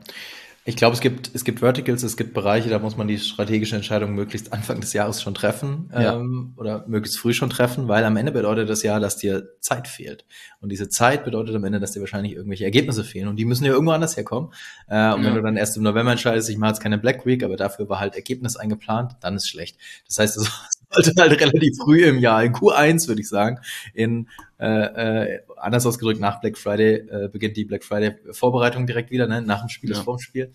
[0.64, 3.76] Ich glaube, es gibt, es gibt Verticals, es gibt Bereiche, da muss man die strategische
[3.76, 6.16] Entscheidung möglichst Anfang des Jahres schon treffen ja.
[6.16, 9.88] ähm, oder möglichst früh schon treffen, weil am Ende bedeutet das ja, dass dir Zeit
[9.88, 10.26] fehlt.
[10.60, 13.64] Und diese Zeit bedeutet am Ende, dass dir wahrscheinlich irgendwelche Ergebnisse fehlen und die müssen
[13.64, 14.52] ja irgendwo anders herkommen.
[14.88, 15.28] Äh, und ja.
[15.28, 17.88] wenn du dann erst im November entscheidest, ich mache jetzt keine Black Week, aber dafür
[17.88, 19.78] war halt Ergebnis eingeplant, dann ist schlecht.
[20.06, 20.50] Das heißt, es
[20.90, 23.60] sollte halt relativ früh im Jahr, in Q1 würde ich sagen,
[23.94, 29.10] in äh, äh, anders ausgedrückt, nach Black Friday äh, beginnt die Black Friday Vorbereitung direkt
[29.10, 29.42] wieder, ne?
[29.42, 29.96] nach dem Spiel ja.
[29.96, 30.52] ist vorm Spiel.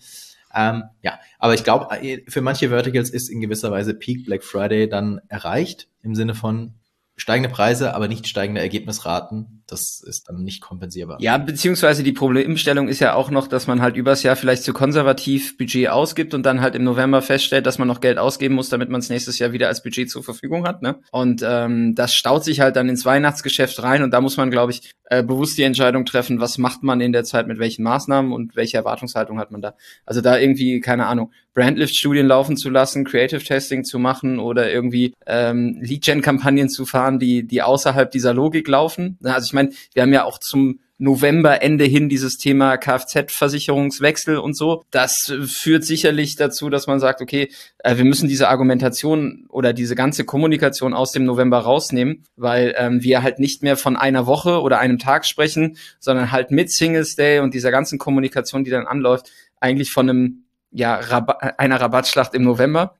[0.54, 4.44] Ähm, ja, aber ich glaube, äh, für manche Verticals ist in gewisser Weise Peak Black
[4.44, 6.74] Friday dann erreicht, im Sinne von
[7.16, 9.63] steigende Preise, aber nicht steigende Ergebnisraten.
[9.66, 11.18] Das ist dann nicht kompensierbar.
[11.20, 14.72] Ja, beziehungsweise die Problemstellung ist ja auch noch, dass man halt übers Jahr vielleicht zu
[14.72, 18.68] konservativ Budget ausgibt und dann halt im November feststellt, dass man noch Geld ausgeben muss,
[18.68, 20.82] damit man es nächstes Jahr wieder als Budget zur Verfügung hat.
[20.82, 20.96] Ne?
[21.12, 24.72] Und ähm, das staut sich halt dann ins Weihnachtsgeschäft rein und da muss man, glaube
[24.72, 28.32] ich, äh, bewusst die Entscheidung treffen, was macht man in der Zeit mit welchen Maßnahmen
[28.32, 29.74] und welche Erwartungshaltung hat man da.
[30.04, 35.14] Also da irgendwie, keine Ahnung, Brandlift-Studien laufen zu lassen, Creative Testing zu machen oder irgendwie
[35.26, 39.18] ähm, Lead-Gen-Kampagnen zu fahren, die, die außerhalb dieser Logik laufen.
[39.22, 44.56] Also ich meine, wir haben ja auch zum November, Ende hin dieses Thema Kfz-Versicherungswechsel und
[44.56, 44.84] so.
[44.90, 49.96] Das führt sicherlich dazu, dass man sagt, okay, äh, wir müssen diese Argumentation oder diese
[49.96, 54.60] ganze Kommunikation aus dem November rausnehmen, weil ähm, wir halt nicht mehr von einer Woche
[54.60, 58.86] oder einem Tag sprechen, sondern halt mit Singles Day und dieser ganzen Kommunikation, die dann
[58.86, 62.96] anläuft, eigentlich von einem ja, Rabatt, einer Rabattschlacht im November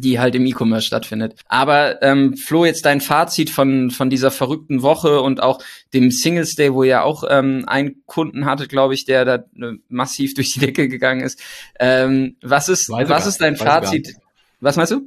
[0.00, 1.34] die halt im E-Commerce stattfindet.
[1.46, 5.62] Aber ähm, Flo, jetzt dein Fazit von von dieser verrückten Woche und auch
[5.94, 9.78] dem Singles Day, wo ihr auch ähm, einen Kunden hatte, glaube ich, der da äh,
[9.88, 11.40] massiv durch die Decke gegangen ist.
[11.78, 14.14] Ähm, was ist was ist dein Fazit?
[14.60, 15.02] Was meinst du?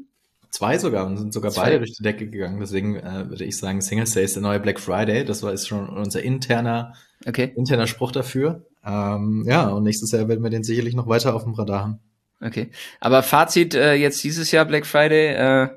[0.52, 1.64] Zwei sogar und sind sogar Zwei.
[1.64, 2.60] beide durch die Decke gegangen.
[2.60, 5.24] Deswegen äh, würde ich sagen, Singles Day ist der neue Black Friday.
[5.24, 6.94] Das war ist schon unser interner
[7.28, 7.54] okay.
[7.56, 8.66] interner Spruch dafür.
[8.84, 12.00] Ähm, ja, und nächstes Jahr werden wir den sicherlich noch weiter auf dem Radar haben.
[12.42, 12.72] Okay.
[13.00, 15.70] Aber Fazit äh, jetzt dieses Jahr Black Friday, äh,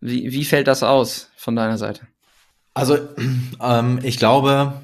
[0.00, 2.06] wie, wie fällt das aus von deiner Seite?
[2.74, 2.98] Also
[3.60, 4.82] ähm, ich glaube,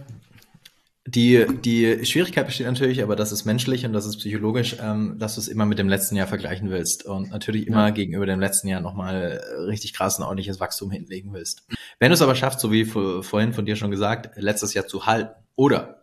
[1.07, 5.35] die, die Schwierigkeit besteht natürlich, aber das ist menschlich und das ist psychologisch, ähm, dass
[5.35, 7.91] du es immer mit dem letzten Jahr vergleichen willst und natürlich immer ja.
[7.91, 11.67] gegenüber dem letzten Jahr nochmal richtig krass ein ordentliches Wachstum hinlegen willst.
[11.99, 15.07] Wenn du es aber schaffst, so wie vorhin von dir schon gesagt, letztes Jahr zu
[15.07, 16.02] halten oder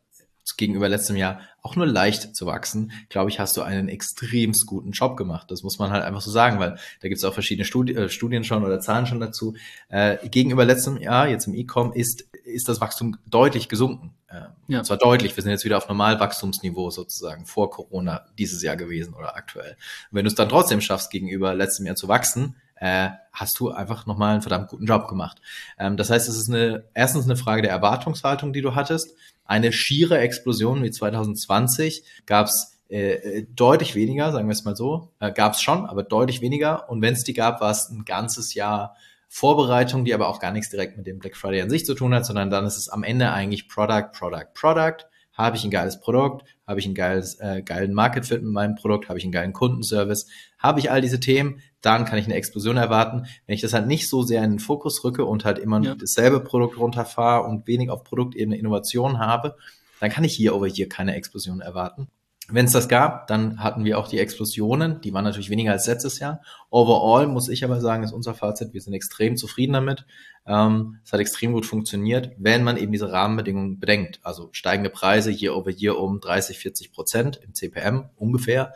[0.58, 4.92] gegenüber letztem Jahr auch nur leicht zu wachsen, glaube ich, hast du einen extremst guten
[4.92, 5.52] Job gemacht.
[5.52, 8.10] Das muss man halt einfach so sagen, weil da gibt es auch verschiedene Studi äh,
[8.10, 9.56] Studien schon oder Zahlen schon dazu.
[9.90, 14.14] Äh, gegenüber letztem Jahr, jetzt im E-Com, ist, ist das Wachstum deutlich gesunken.
[14.28, 14.80] Äh, ja.
[14.80, 15.36] Und zwar deutlich.
[15.36, 19.72] Wir sind jetzt wieder auf Normalwachstumsniveau sozusagen vor Corona dieses Jahr gewesen oder aktuell.
[20.12, 23.72] Und wenn du es dann trotzdem schaffst, gegenüber letztem Jahr zu wachsen, äh, hast du
[23.72, 25.42] einfach nochmal einen verdammt guten Job gemacht.
[25.78, 29.16] Ähm, das heißt, es ist eine, erstens eine Frage der Erwartungshaltung, die du hattest
[29.50, 35.12] eine schiere Explosion wie 2020 gab es äh, deutlich weniger, sagen wir es mal so.
[35.20, 36.88] Äh, gab es schon, aber deutlich weniger.
[36.88, 38.96] Und wenn es die gab, war es ein ganzes Jahr
[39.28, 42.14] Vorbereitung, die aber auch gar nichts direkt mit dem Black Friday an sich zu tun
[42.14, 45.06] hat, sondern dann ist es am Ende eigentlich Product, Product, Product.
[45.40, 46.44] Habe ich ein geiles Produkt?
[46.68, 49.08] Habe ich einen geiles, äh, geilen Market Fit mit meinem Produkt?
[49.08, 50.28] Habe ich einen geilen Kundenservice?
[50.58, 51.62] Habe ich all diese Themen?
[51.80, 53.26] Dann kann ich eine Explosion erwarten.
[53.48, 55.96] Wenn ich das halt nicht so sehr in den Fokus rücke und halt immer ja.
[55.96, 59.56] dasselbe Produkt runterfahre und wenig auf Produktebene Innovation habe,
[60.02, 62.10] dann kann ich hier over hier keine Explosion erwarten.
[62.52, 65.00] Wenn es das gab, dann hatten wir auch die Explosionen.
[65.02, 66.42] Die waren natürlich weniger als letztes Jahr.
[66.70, 70.06] Overall muss ich aber sagen, ist unser Fazit, wir sind extrem zufrieden damit.
[70.50, 74.20] Ähm, es hat extrem gut funktioniert, wenn man eben diese Rahmenbedingungen bedenkt.
[74.24, 78.74] Also steigende Preise year over year um 30, 40 Prozent im CPM ungefähr.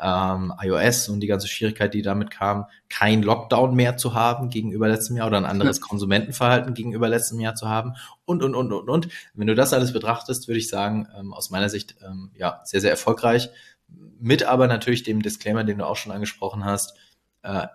[0.00, 4.86] Ähm, iOS und die ganze Schwierigkeit, die damit kam, kein Lockdown mehr zu haben gegenüber
[4.86, 8.88] letztem Jahr oder ein anderes Konsumentenverhalten gegenüber letztem Jahr zu haben und, und, und, und,
[8.88, 9.08] und.
[9.34, 12.80] Wenn du das alles betrachtest, würde ich sagen, ähm, aus meiner Sicht, ähm, ja, sehr,
[12.80, 13.50] sehr erfolgreich.
[14.20, 16.96] Mit aber natürlich dem Disclaimer, den du auch schon angesprochen hast,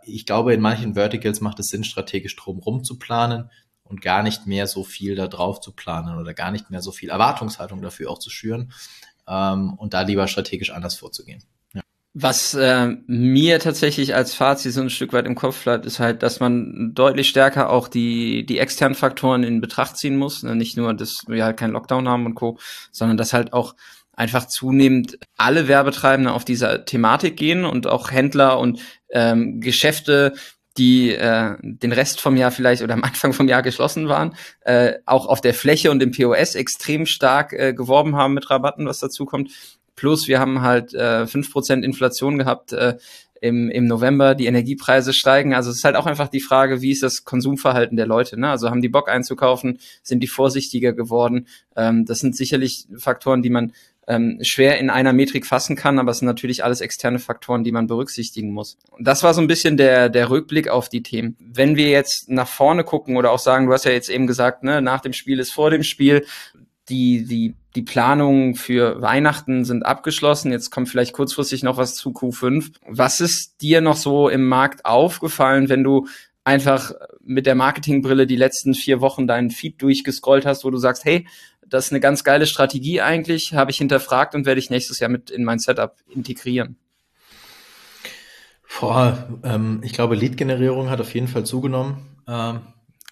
[0.03, 3.49] ich glaube, in manchen Verticals macht es Sinn, strategisch drumherum zu planen
[3.83, 6.91] und gar nicht mehr so viel da drauf zu planen oder gar nicht mehr so
[6.91, 8.71] viel Erwartungshaltung dafür auch zu schüren
[9.27, 11.43] ähm, und da lieber strategisch anders vorzugehen.
[11.73, 11.81] Ja.
[12.13, 16.23] Was äh, mir tatsächlich als Fazit so ein Stück weit im Kopf bleibt, ist halt,
[16.23, 20.43] dass man deutlich stärker auch die, die externen Faktoren in Betracht ziehen muss.
[20.43, 20.55] Ne?
[20.55, 22.57] Nicht nur, dass wir halt keinen Lockdown haben und Co.,
[22.91, 23.75] sondern dass halt auch
[24.21, 28.79] einfach zunehmend alle Werbetreibende auf dieser Thematik gehen und auch Händler und
[29.09, 30.33] ähm, Geschäfte,
[30.77, 34.93] die äh, den Rest vom Jahr vielleicht oder am Anfang vom Jahr geschlossen waren, äh,
[35.07, 38.99] auch auf der Fläche und im POS extrem stark äh, geworben haben mit Rabatten, was
[38.99, 39.51] dazu kommt.
[39.95, 42.97] Plus wir haben halt äh, 5% Inflation gehabt äh,
[43.41, 45.55] im, im November, die Energiepreise steigen.
[45.55, 48.39] Also es ist halt auch einfach die Frage, wie ist das Konsumverhalten der Leute?
[48.39, 48.49] Ne?
[48.49, 51.47] Also haben die Bock einzukaufen, sind die vorsichtiger geworden?
[51.75, 53.73] Ähm, das sind sicherlich Faktoren, die man
[54.07, 57.71] ähm, schwer in einer Metrik fassen kann, aber es sind natürlich alles externe Faktoren, die
[57.71, 58.77] man berücksichtigen muss.
[58.99, 61.37] Das war so ein bisschen der, der Rückblick auf die Themen.
[61.39, 64.63] Wenn wir jetzt nach vorne gucken oder auch sagen, du hast ja jetzt eben gesagt,
[64.63, 66.25] ne, nach dem Spiel ist vor dem Spiel,
[66.89, 70.51] die, die, die Planungen für Weihnachten sind abgeschlossen.
[70.51, 72.71] Jetzt kommt vielleicht kurzfristig noch was zu Q5.
[72.87, 76.07] Was ist dir noch so im Markt aufgefallen, wenn du
[76.43, 76.91] einfach
[77.23, 81.27] mit der Marketingbrille die letzten vier Wochen deinen Feed durchgescrollt hast, wo du sagst, hey,
[81.71, 85.09] das ist eine ganz geile Strategie eigentlich, habe ich hinterfragt und werde ich nächstes Jahr
[85.09, 86.77] mit in mein Setup integrieren.
[88.79, 92.19] Boah, ähm, ich glaube, Lead-Generierung hat auf jeden Fall zugenommen.
[92.27, 92.61] Ähm,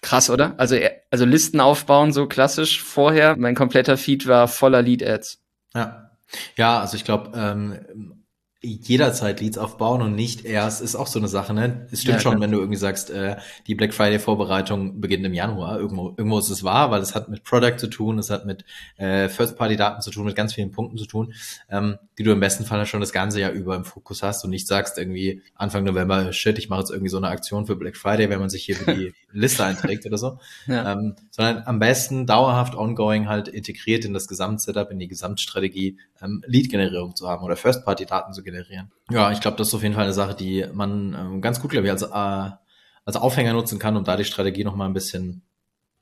[0.02, 0.54] Krass, oder?
[0.58, 0.76] Also,
[1.10, 3.36] also Listen aufbauen, so klassisch vorher.
[3.36, 5.42] Mein kompletter Feed war voller Lead-Ads.
[5.74, 6.10] Ja.
[6.56, 8.19] Ja, also ich glaube, ähm,
[8.62, 11.86] jederzeit Leads aufbauen und nicht erst, ist auch so eine Sache, ne?
[11.90, 12.42] Es stimmt Ja, schon, klar.
[12.42, 15.78] wenn du irgendwie sagst, äh, die Black Friday Vorbereitung beginnt im Januar.
[15.78, 18.64] Irgendwo, irgendwo ist es wahr, weil es hat mit Product zu tun, es hat mit
[18.96, 21.32] äh, First-Party-Daten zu tun, mit ganz vielen Punkten zu tun,
[21.70, 24.50] ähm, die du im besten Fall schon das ganze Jahr über im Fokus hast und
[24.50, 27.96] nicht sagst irgendwie Anfang November, shit, ich mache jetzt irgendwie so eine Aktion für Black
[27.96, 30.38] Friday, wenn man sich hier für die Liste einträgt oder so.
[30.66, 30.92] Ja.
[30.92, 36.42] Ähm, sondern am besten dauerhaft ongoing halt integriert in das Gesamtsetup, in die Gesamtstrategie, ähm,
[36.46, 38.90] Lead-Generierung zu haben oder First-Party-Daten zu generieren.
[39.10, 41.70] Ja, ich glaube, das ist auf jeden Fall eine Sache, die man ähm, ganz gut,
[41.70, 42.56] glaube ich, als, äh,
[43.04, 45.42] als Aufhänger nutzen kann, um da die Strategie noch mal ein bisschen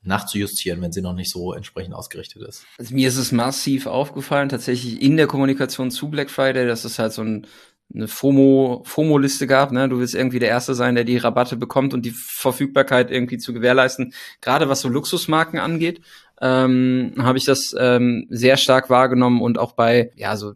[0.01, 2.65] nachzujustieren, wenn sie noch nicht so entsprechend ausgerichtet ist.
[2.77, 6.99] Also mir ist es massiv aufgefallen, tatsächlich in der Kommunikation zu Black Friday, dass es
[6.99, 7.47] halt so ein,
[7.93, 9.89] eine FOMO, FOMO-Liste gab, ne?
[9.89, 13.51] Du willst irgendwie der Erste sein, der die Rabatte bekommt und die Verfügbarkeit irgendwie zu
[13.51, 14.13] gewährleisten.
[14.41, 16.01] Gerade was so Luxusmarken angeht,
[16.41, 20.53] ähm, habe ich das ähm, sehr stark wahrgenommen und auch bei, ja, so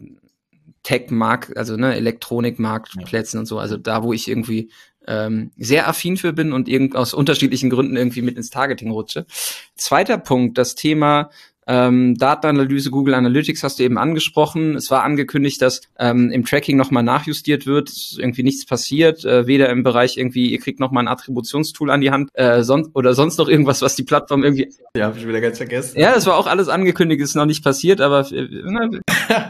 [0.83, 4.69] Tech-Markt, also ne, Elektronik-Marktplätzen und so, also da, wo ich irgendwie
[5.07, 9.25] ähm, sehr affin für bin und irgend aus unterschiedlichen Gründen irgendwie mit ins Targeting rutsche.
[9.75, 11.29] Zweiter Punkt, das Thema
[11.67, 14.75] ähm, Datenanalyse, Google Analytics hast du eben angesprochen.
[14.75, 19.69] Es war angekündigt, dass ähm, im Tracking nochmal nachjustiert wird, irgendwie nichts passiert, äh, weder
[19.69, 23.37] im Bereich irgendwie, ihr kriegt nochmal ein Attributionstool an die Hand äh, sonst, oder sonst
[23.37, 24.73] noch irgendwas, was die Plattform irgendwie.
[24.95, 25.99] Ja, habe ich wieder ganz vergessen.
[25.99, 28.47] Ja, das war auch alles angekündigt, ist noch nicht passiert, aber äh,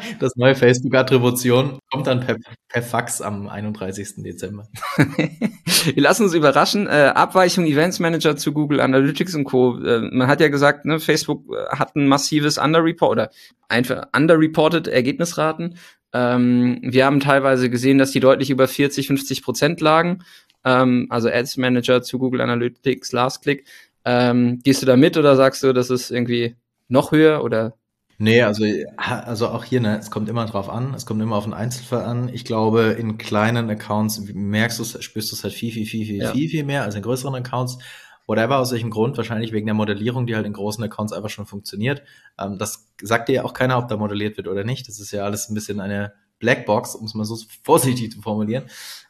[0.19, 2.37] Das neue Facebook-Attribution kommt dann per,
[2.69, 4.23] per Fax am 31.
[4.23, 4.67] Dezember.
[4.97, 6.87] Wir lassen uns überraschen.
[6.87, 9.79] Äh, Abweichung Events Manager zu Google Analytics und Co.
[9.79, 13.29] Äh, man hat ja gesagt, ne, Facebook äh, hat ein massives Underreport oder
[13.67, 15.77] einfach underreported Ergebnisraten.
[16.13, 20.23] Ähm, wir haben teilweise gesehen, dass die deutlich über 40, 50 Prozent lagen.
[20.63, 23.65] Ähm, also Ads Manager zu Google Analytics, Last Click.
[24.05, 26.55] Ähm, gehst du da mit oder sagst du, das ist irgendwie
[26.87, 27.75] noch höher oder
[28.17, 28.63] Nee, also,
[28.97, 32.03] also auch hier, ne, es kommt immer drauf an, es kommt immer auf den Einzelfall
[32.03, 32.29] an.
[32.29, 36.05] Ich glaube, in kleinen Accounts merkst du es, spürst du es halt viel, viel, viel,
[36.05, 36.31] viel, Ja.
[36.31, 37.79] viel, viel mehr als in größeren Accounts.
[38.25, 41.45] Whatever, aus welchem Grund, wahrscheinlich wegen der Modellierung, die halt in großen Accounts einfach schon
[41.45, 42.03] funktioniert.
[42.39, 44.87] Ähm, das sagt dir ja auch keiner, ob da modelliert wird oder nicht.
[44.87, 48.65] Das ist ja alles ein bisschen eine Blackbox, um es mal so vorsichtig zu formulieren.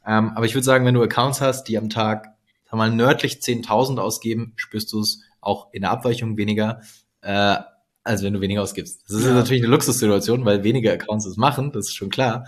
[0.07, 2.29] Ähm, aber ich würde sagen, wenn du Accounts hast, die am Tag,
[2.65, 6.81] sag mal, nördlich 10.000 ausgeben, spürst du es auch in der Abweichung weniger.
[7.21, 7.57] Äh,
[8.03, 9.03] als wenn du weniger ausgibst.
[9.07, 9.33] Das ist Ja.
[9.33, 12.45] natürlich eine Luxussituation, weil weniger Accounts es machen, das ist schon klar.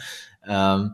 [0.48, 0.94] Ähm,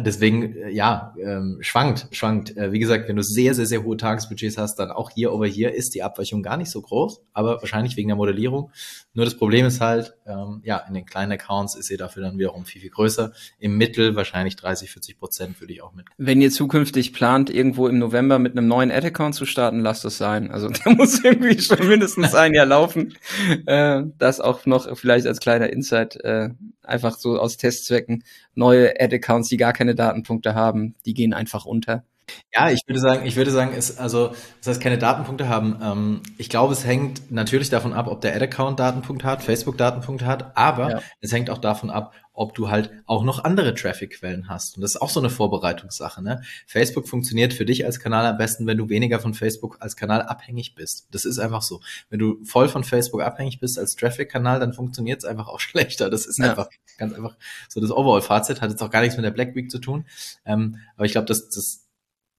[0.00, 2.56] deswegen, äh, ja, ähm, schwankt, schwankt.
[2.56, 5.46] Äh, wie gesagt, wenn du sehr, sehr, sehr hohe Tagesbudgets hast, dann auch hier over
[5.46, 8.70] hier ist die Abweichung gar nicht so groß, aber wahrscheinlich wegen der Modellierung.
[9.12, 12.38] Nur das Problem ist halt, ähm, ja, in den kleinen Accounts ist sie dafür dann
[12.38, 13.32] wiederum viel, viel größer.
[13.58, 16.06] Im Mittel wahrscheinlich 30, 40 Prozent würde ich auch mit.
[16.18, 20.18] Wenn ihr zukünftig plant, irgendwo im November mit einem neuen Ad-Account zu starten, lasst es
[20.18, 20.50] sein.
[20.50, 23.14] Also der muss irgendwie schon mindestens ein Jahr laufen.
[23.66, 26.50] Äh, das auch noch vielleicht als kleiner Insight, äh,
[26.82, 28.24] einfach so aus Testzwecken.
[28.54, 32.04] Neue Ad-Accounts, die gar keine Datenpunkte haben, die gehen einfach unter.
[32.54, 34.28] Ja, ich würde sagen, ich würde sagen, es, also,
[34.60, 35.78] das heißt, keine Datenpunkte haben.
[35.82, 40.26] Ähm, ich glaube, es hängt natürlich davon ab, ob der Ad-Account Datenpunkt hat, Facebook Datenpunkte
[40.26, 41.00] hat, aber Ja.
[41.20, 44.76] es hängt auch davon ab, ob du halt auch noch andere Traffic-Quellen hast.
[44.76, 46.42] Und das ist auch so eine Vorbereitungssache, ne?
[46.66, 50.22] Facebook funktioniert für dich als Kanal am besten, wenn du weniger von Facebook als Kanal
[50.22, 51.06] abhängig bist.
[51.12, 51.80] Das ist einfach so.
[52.10, 56.10] Wenn du voll von Facebook abhängig bist als Traffic-Kanal, dann funktioniert es einfach auch schlechter.
[56.10, 56.50] Das ist Ja.
[56.50, 57.36] einfach ganz einfach
[57.68, 58.60] so das Overall-Fazit.
[58.62, 60.04] Hat jetzt auch gar nichts mit der Black Week zu tun.
[60.44, 61.83] Ähm, aber ich glaube, das, das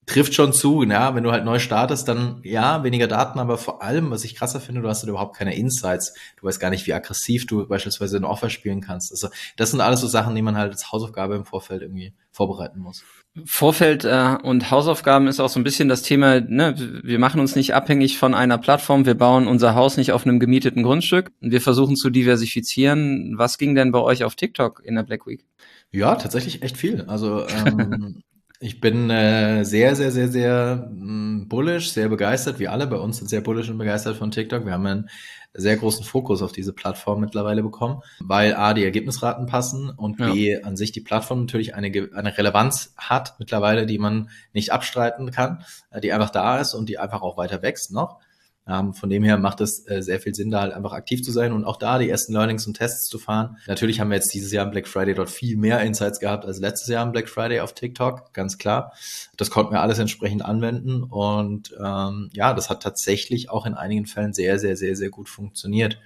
[0.06, 3.82] trifft schon zu, ja, wenn du halt neu startest, dann ja, weniger Daten, aber vor
[3.82, 6.14] allem, was ich krasser finde, du hast halt überhaupt keine Insights.
[6.38, 9.12] Du weißt gar nicht, wie aggressiv du beispielsweise ein Offer spielen kannst.
[9.12, 12.80] Also das sind alles so Sachen, die man halt als Hausaufgabe im Vorfeld irgendwie vorbereiten
[12.80, 13.04] muss.
[13.46, 17.56] Vorfeld äh, und Hausaufgaben ist auch so ein bisschen das Thema, ne, wir machen uns
[17.56, 21.32] nicht abhängig von einer Plattform, wir bauen unser Haus nicht auf einem gemieteten Grundstück.
[21.42, 23.34] Wir versuchen zu diversifizieren.
[23.38, 25.46] Was ging denn bei euch auf TikTok in der Black Week?
[25.92, 27.02] Ja, tatsächlich echt viel.
[27.08, 28.22] Also ähm,
[28.66, 32.58] ich bin äh, sehr, sehr, sehr, sehr mh, bullish, sehr begeistert.
[32.58, 34.66] Wir alle bei uns sind sehr bullish und begeistert von TikTok.
[34.66, 35.10] Wir haben einen
[35.54, 40.34] sehr großen Fokus auf diese Plattform mittlerweile bekommen, weil A, die Ergebnisraten passen und Ja.
[40.34, 45.30] B, an sich die Plattform natürlich eine, eine Relevanz hat mittlerweile, die man nicht abstreiten
[45.30, 48.20] kann, äh, die einfach da ist und die einfach auch weiter wächst noch.
[48.68, 51.32] Ähm, von dem her macht es äh, sehr viel Sinn, da halt einfach aktiv zu
[51.32, 53.58] sein und auch da die ersten Learnings und Tests zu fahren.
[53.68, 56.60] Natürlich haben wir jetzt dieses Jahr am Black Friday dort viel mehr Insights gehabt als
[56.60, 58.94] letztes Jahr am Black Friday auf TikTok, ganz klar.
[59.38, 64.08] Das konnten wir alles entsprechend anwenden und ähm, ja, das hat tatsächlich auch in einigen
[64.08, 66.00] Fällen sehr, sehr, sehr, sehr gut funktioniert.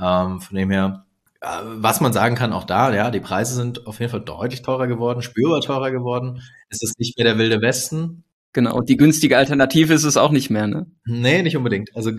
[0.00, 1.04] Ähm, von dem her,
[1.42, 4.62] äh, was man sagen kann, auch da, ja, die Preise sind auf jeden Fall deutlich
[4.62, 6.42] teurer geworden, spürbar teurer geworden.
[6.70, 10.50] Es ist nicht mehr der wilde Westen, Genau, die günstige Alternative ist es auch nicht
[10.50, 10.86] mehr, ne?
[11.04, 11.94] Nee, nicht unbedingt.
[11.94, 12.12] Also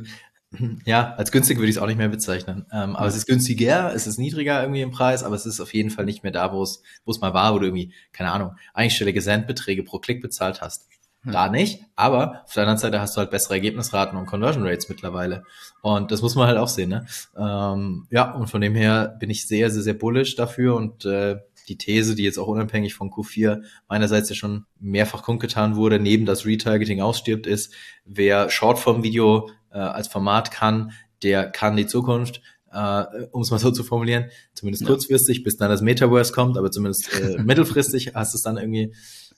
[0.86, 2.66] Ja, als günstig würde ich es auch nicht mehr bezeichnen.
[2.72, 3.08] Ähm, aber ja.
[3.08, 6.06] es ist günstiger, es ist niedriger irgendwie im Preis, aber es ist auf jeden Fall
[6.06, 9.22] nicht mehr da, wo es, wo es mal war, wo du irgendwie, keine Ahnung, einstellige
[9.22, 10.88] Centbeträge pro Klick bezahlt hast.
[11.24, 11.34] Hm.
[11.34, 14.90] Da nicht, aber auf der anderen Seite hast du halt bessere Ergebnisraten und Conversion Rates
[14.90, 15.44] mittlerweile.
[15.82, 17.06] Und das muss man halt auch sehen, ne?
[17.38, 21.38] Ähm, ja, und von dem her bin ich sehr, sehr, sehr bullish dafür und äh,
[21.70, 26.26] die These, die jetzt auch unabhängig von Q4 meinerseits ja schon mehrfach kundgetan wurde, neben
[26.26, 27.74] das Retargeting ausstirbt, ist,
[28.06, 30.92] wer Shortform-Video äh, als Format kann,
[31.24, 32.42] der kann die Zukunft,
[32.72, 34.90] äh, um es mal so zu formulieren, zumindest ja.
[34.90, 38.94] kurzfristig, bis dann das Metaverse kommt, aber zumindest äh, mittelfristig hast du es dann irgendwie,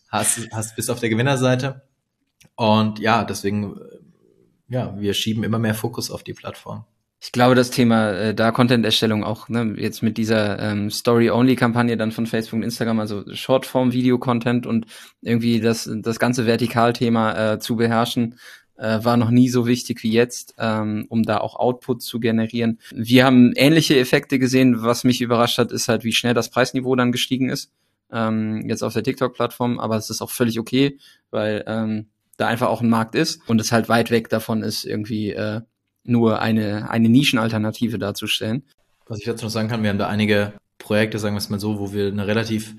[0.09, 1.83] hast, hast bis auf der Gewinnerseite.
[2.55, 6.85] Und ja, deswegen, äh, ja, wir schieben immer mehr Fokus auf die Plattform.
[7.23, 12.11] Ich glaube, das Thema äh, da Content-Erstellung auch, ne, jetzt mit dieser ähm, Story-Only-Kampagne dann
[12.11, 14.87] von Facebook und Instagram, also Shortform-Video-Content und
[15.21, 18.39] irgendwie das, das ganze Vertikalthema äh, zu beherrschen,
[18.75, 22.79] äh, war noch nie so wichtig wie jetzt, ähm, um da auch Output zu generieren.
[22.91, 24.81] Wir haben ähnliche Effekte gesehen.
[24.81, 27.71] Was mich überrascht hat, ist halt, wie schnell das Preisniveau dann gestiegen ist.
[28.11, 30.97] Ähm, jetzt auf der TikTok-Plattform, aber es ist auch völlig okay,
[31.29, 32.07] weil ähm,
[32.37, 35.61] da einfach auch ein Markt ist und es halt weit weg davon ist, irgendwie äh,
[36.03, 38.63] nur eine, eine Nischenalternative darzustellen.
[39.07, 41.59] Was ich dazu noch sagen kann, wir haben da einige Projekte, sagen wir es mal
[41.59, 42.75] so, wo wir eine relativ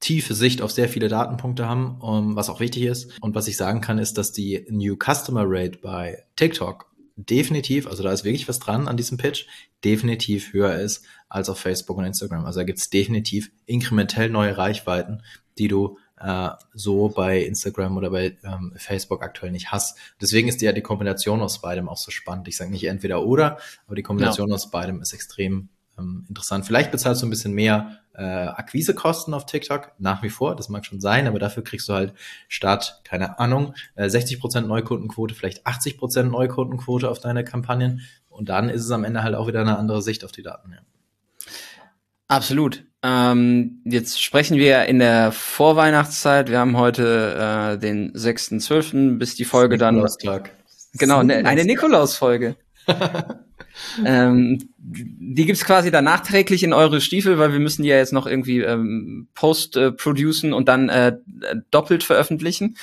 [0.00, 3.20] tiefe Sicht auf sehr viele Datenpunkte haben, um, was auch wichtig ist.
[3.20, 6.86] Und was ich sagen kann, ist, dass die New Customer Rate bei TikTok
[7.16, 9.46] definitiv, also da ist wirklich was dran an diesem Pitch,
[9.84, 12.44] definitiv höher ist als auf Facebook und Instagram.
[12.44, 15.22] Also da gibt es definitiv inkrementell neue Reichweiten,
[15.58, 19.98] die du äh, so bei Instagram oder bei ähm, Facebook aktuell nicht hast.
[20.20, 22.48] Deswegen ist ja die Kombination aus beidem auch so spannend.
[22.48, 24.54] Ich sage nicht entweder oder, aber die Kombination ja.
[24.54, 26.66] aus beidem ist extrem ähm, interessant.
[26.66, 30.86] Vielleicht bezahlst du ein bisschen mehr äh, Akquisekosten auf TikTok, nach wie vor, das mag
[30.86, 32.14] schon sein, aber dafür kriegst du halt
[32.48, 38.84] statt, keine Ahnung, äh, 60% Neukundenquote, vielleicht 80% Neukundenquote auf deine Kampagnen und dann ist
[38.84, 40.72] es am Ende halt auch wieder eine andere Sicht auf die Daten.
[40.72, 40.78] Ja.
[42.28, 42.84] Absolut.
[43.06, 46.50] Ähm, jetzt sprechen wir in der Vorweihnachtszeit.
[46.50, 49.94] Wir haben heute äh, den 6.12., bis die Folge dann.
[50.94, 52.56] Genau, ne, eine Nikolaus-Folge.
[54.04, 58.12] ähm, die gibt's quasi dann nachträglich in eure Stiefel, weil wir müssen die ja jetzt
[58.12, 61.16] noch irgendwie ähm, post-producen und dann äh,
[61.70, 62.76] doppelt veröffentlichen.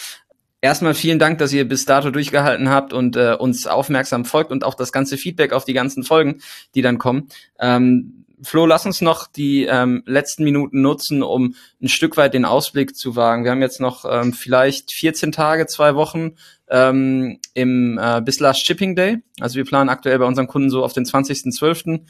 [0.61, 4.63] Erstmal vielen Dank, dass ihr bis dato durchgehalten habt und äh, uns aufmerksam folgt und
[4.63, 6.39] auch das ganze Feedback auf die ganzen Folgen,
[6.75, 7.27] die dann kommen.
[7.59, 12.45] Ähm, Flo, lass uns noch die ähm, letzten Minuten nutzen, um ein Stück weit den
[12.45, 13.43] Ausblick zu wagen.
[13.43, 16.33] Wir haben jetzt noch ähm, vielleicht 14 Tage, zwei Wochen
[16.69, 19.19] ähm, im äh, bis Last Shipping Day.
[19.39, 22.01] Also wir planen aktuell bei unseren Kunden so auf den 20.12.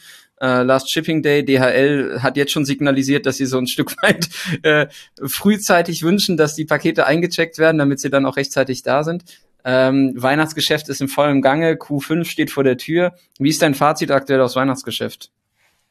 [0.42, 1.46] Äh, Last Shipping Day.
[1.46, 4.30] DHL hat jetzt schon signalisiert, dass sie so ein Stück weit
[4.64, 4.88] äh,
[5.24, 9.24] frühzeitig wünschen, dass die Pakete eingecheckt werden, damit sie dann auch rechtzeitig da sind.
[9.66, 13.14] Ähm, Weihnachtsgeschäft ist im vollen Gange, Q5 steht vor der Tür.
[13.40, 15.32] Wie ist dein Fazit aktuell aufs Weihnachtsgeschäft?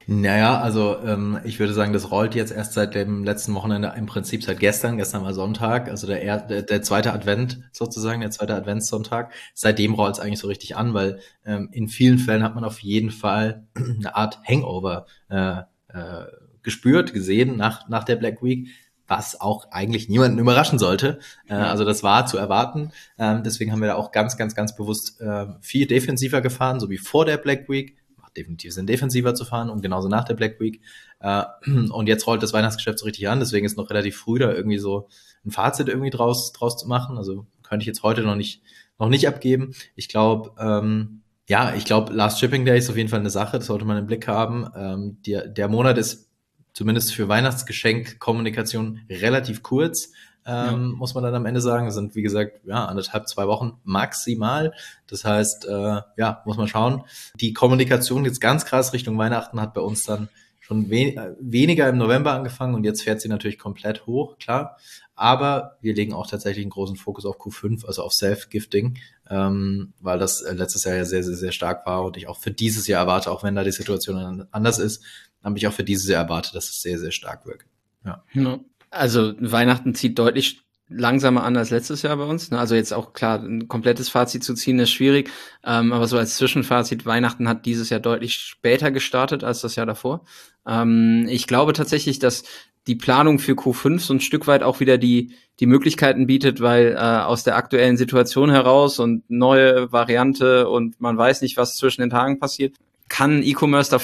[0.06, 4.06] Naja, also ähm, ich würde sagen, das rollt jetzt erst seit dem letzten Wochenende, im
[4.06, 8.30] Prinzip seit gestern, gestern war Sonntag, also der, er, der, der zweite Advent sozusagen, der
[8.30, 9.32] zweite Adventssonntag.
[9.54, 12.80] Seitdem rollt es eigentlich so richtig an, weil ähm, in vielen Fällen hat man auf
[12.80, 16.26] jeden Fall eine Art Hangover äh, äh,
[16.62, 18.68] gespürt, gesehen nach, nach der Black Week
[19.08, 21.18] was auch eigentlich niemanden überraschen sollte.
[21.46, 22.92] Äh, also das war zu erwarten.
[23.18, 26.88] Ähm, deswegen haben wir da auch ganz, ganz, ganz bewusst äh, viel defensiver gefahren, so
[26.88, 27.98] wie vor der Black Week
[28.36, 30.80] definitiv Sinn, defensiver zu fahren und genauso nach der Black Week.
[31.20, 31.44] Äh,
[31.90, 34.78] und jetzt rollt das Weihnachtsgeschäft so richtig an, deswegen ist noch relativ früh da irgendwie
[34.78, 35.08] so
[35.44, 37.16] ein Fazit irgendwie draus, draus zu machen.
[37.16, 38.62] Also könnte ich jetzt heute noch nicht,
[38.98, 39.74] noch nicht abgeben.
[39.96, 43.58] Ich glaube, ähm, ja, ich glaube, Last Shipping Day ist auf jeden Fall eine Sache,
[43.58, 44.68] das sollte man im Blick haben.
[44.76, 46.30] Ähm, der, der Monat ist
[46.72, 50.12] zumindest für Weihnachtsgeschenk-Kommunikation relativ kurz
[50.46, 50.76] ähm, ja.
[50.76, 51.86] muss man dann am Ende sagen.
[51.86, 54.72] Das sind, wie gesagt, ja, anderthalb, zwei Wochen maximal.
[55.06, 57.04] Das heißt, äh, ja, muss man schauen.
[57.34, 60.28] Die Kommunikation jetzt ganz krass Richtung Weihnachten hat bei uns dann
[60.60, 64.78] schon we äh, weniger im November angefangen und jetzt fährt sie natürlich komplett hoch, klar.
[65.14, 70.18] Aber wir legen auch tatsächlich einen großen Fokus auf Q5, also auf Self-Gifting, ähm, weil
[70.18, 72.86] das äh, letztes Jahr ja sehr, sehr, sehr stark war und ich auch für dieses
[72.86, 75.04] Jahr erwarte, auch wenn da die Situation anders ist,
[75.42, 77.66] habe ich auch für dieses Jahr erwartet, dass es sehr, sehr stark wirkt.
[78.04, 78.24] Ja.
[78.32, 78.58] ja.
[78.92, 82.50] Also Weihnachten zieht deutlich langsamer an als letztes Jahr bei uns.
[82.50, 82.58] Ne?
[82.58, 85.30] Also jetzt auch klar, ein komplettes Fazit zu ziehen ist schwierig,
[85.64, 89.86] ähm, aber so als Zwischenfazit, Weihnachten hat dieses Jahr deutlich später gestartet als das Jahr
[89.86, 90.24] davor.
[90.66, 92.44] Ähm, ich glaube tatsächlich, dass
[92.86, 96.92] die Planung für Q5 so ein Stück weit auch wieder die, die Möglichkeiten bietet, weil
[96.92, 102.00] äh, aus der aktuellen Situation heraus und neue Variante und man weiß nicht, was zwischen
[102.00, 102.76] den Tagen passiert,
[103.08, 103.98] kann E-Commerce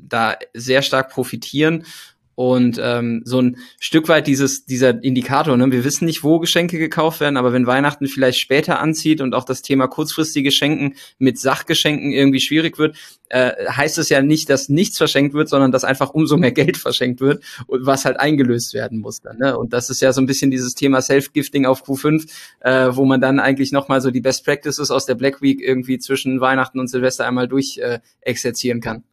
[0.00, 1.84] da sehr stark profitieren
[2.34, 5.70] Und ähm, so ein Stück weit dieses, dieser Indikator, ne?
[5.70, 9.44] wir wissen nicht, wo Geschenke gekauft werden, aber wenn Weihnachten vielleicht später anzieht und auch
[9.44, 12.96] das Thema kurzfristige Schenken mit Sachgeschenken irgendwie schwierig wird,
[13.28, 16.76] äh, heißt es ja nicht, dass nichts verschenkt wird, sondern dass einfach umso mehr Geld
[16.76, 19.38] verschenkt wird was halt eingelöst werden muss dann.
[19.38, 19.56] Ne?
[19.56, 22.28] Und das ist ja so ein bisschen dieses Thema Self-Gifting auf Q5,
[22.60, 25.98] äh, wo man dann eigentlich nochmal so die Best Practices aus der Black Week irgendwie
[25.98, 29.04] zwischen Weihnachten und Silvester einmal durch äh, exerzieren kann.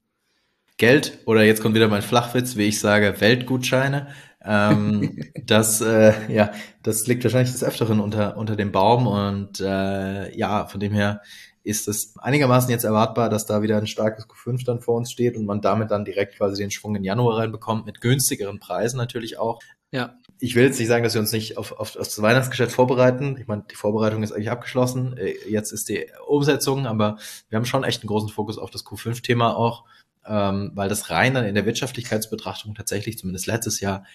[0.78, 4.08] Geld oder jetzt kommt wieder mein Flachwitz, wie ich sage, Weltgutscheine.
[4.44, 6.52] ähm, das, äh, ja,
[6.84, 11.22] das liegt wahrscheinlich des Öfteren unter, unter dem Baum und äh, ja, von dem her
[11.64, 15.38] ist es einigermaßen jetzt erwartbar, dass da wieder ein starkes Q5 dann vor uns steht
[15.38, 19.38] und man damit dann direkt quasi den Schwung in Januar reinbekommt, mit günstigeren Preisen natürlich
[19.38, 19.60] auch.
[19.92, 20.16] Ja.
[20.40, 23.38] Ich will jetzt nicht sagen, dass wir uns nicht auf, auf, auf das Weihnachtsgeschäft vorbereiten.
[23.40, 25.16] Ich meine, die Vorbereitung ist eigentlich abgeschlossen.
[25.18, 27.18] Äh, jetzt ist die Umsetzung, aber
[27.50, 29.84] wir haben schon echt einen großen Fokus auf das Q5-Thema auch
[30.26, 34.06] ähm, weil das rein dann in der Wirtschaftlichkeitsbetrachtung tatsächlich zumindest letztes Jahr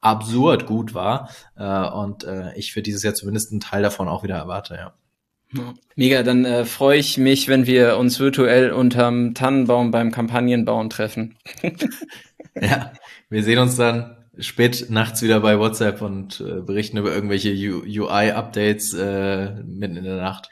[0.00, 4.22] absurd gut war äh, und äh, ich für dieses Jahr zumindest einen Teil davon auch
[4.22, 4.94] wieder erwarte, ja.
[5.94, 11.38] Mega, dann äh, freue ich mich, wenn wir uns virtuell unterm Tannenbaum beim Kampagnenbauen treffen.
[12.60, 12.92] ja,
[13.30, 18.92] wir sehen uns dann spät nachts wieder bei WhatsApp und äh, berichten über irgendwelche UI-Updates
[18.94, 20.48] äh, mitten in der Nacht.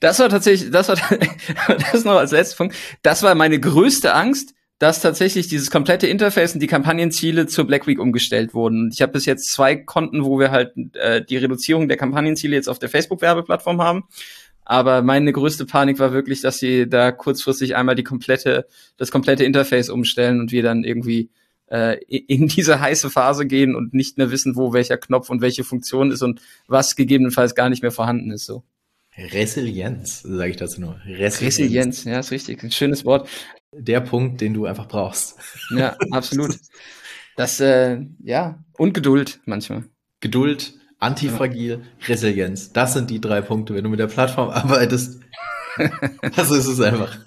[0.00, 0.96] Das war tatsächlich, das war
[1.92, 2.76] das noch als letzter Punkt.
[3.02, 7.86] Das war meine größte Angst, dass tatsächlich dieses komplette Interface und die Kampagnenziele zur Black
[7.86, 8.90] Week umgestellt wurden.
[8.92, 12.68] Ich habe bis jetzt zwei Konten, wo wir halt äh, die Reduzierung der Kampagnenziele jetzt
[12.68, 14.04] auf der Facebook-Werbeplattform haben.
[14.64, 18.66] Aber meine größte Panik war wirklich, dass sie da kurzfristig einmal die komplette,
[18.96, 21.30] das komplette Interface umstellen und wir dann irgendwie
[21.68, 25.64] äh, in diese heiße Phase gehen und nicht mehr wissen, wo welcher Knopf und welche
[25.64, 28.46] Funktion ist und was gegebenenfalls gar nicht mehr vorhanden ist.
[28.46, 28.62] So.
[29.16, 31.00] Resilienz, sage ich dazu nur.
[31.06, 31.40] Resilienz.
[31.40, 32.62] Resilienz, ja, ist richtig.
[32.62, 33.28] Ein schönes Wort.
[33.72, 35.38] Der Punkt, den du einfach brauchst.
[35.70, 36.56] Ja, absolut.
[37.36, 39.84] Das, äh, ja, und Geduld manchmal.
[40.20, 42.06] Geduld, antifragil, ja.
[42.06, 42.72] Resilienz.
[42.72, 45.20] Das sind die drei Punkte, wenn du mit der Plattform arbeitest.
[46.36, 47.18] das ist es einfach.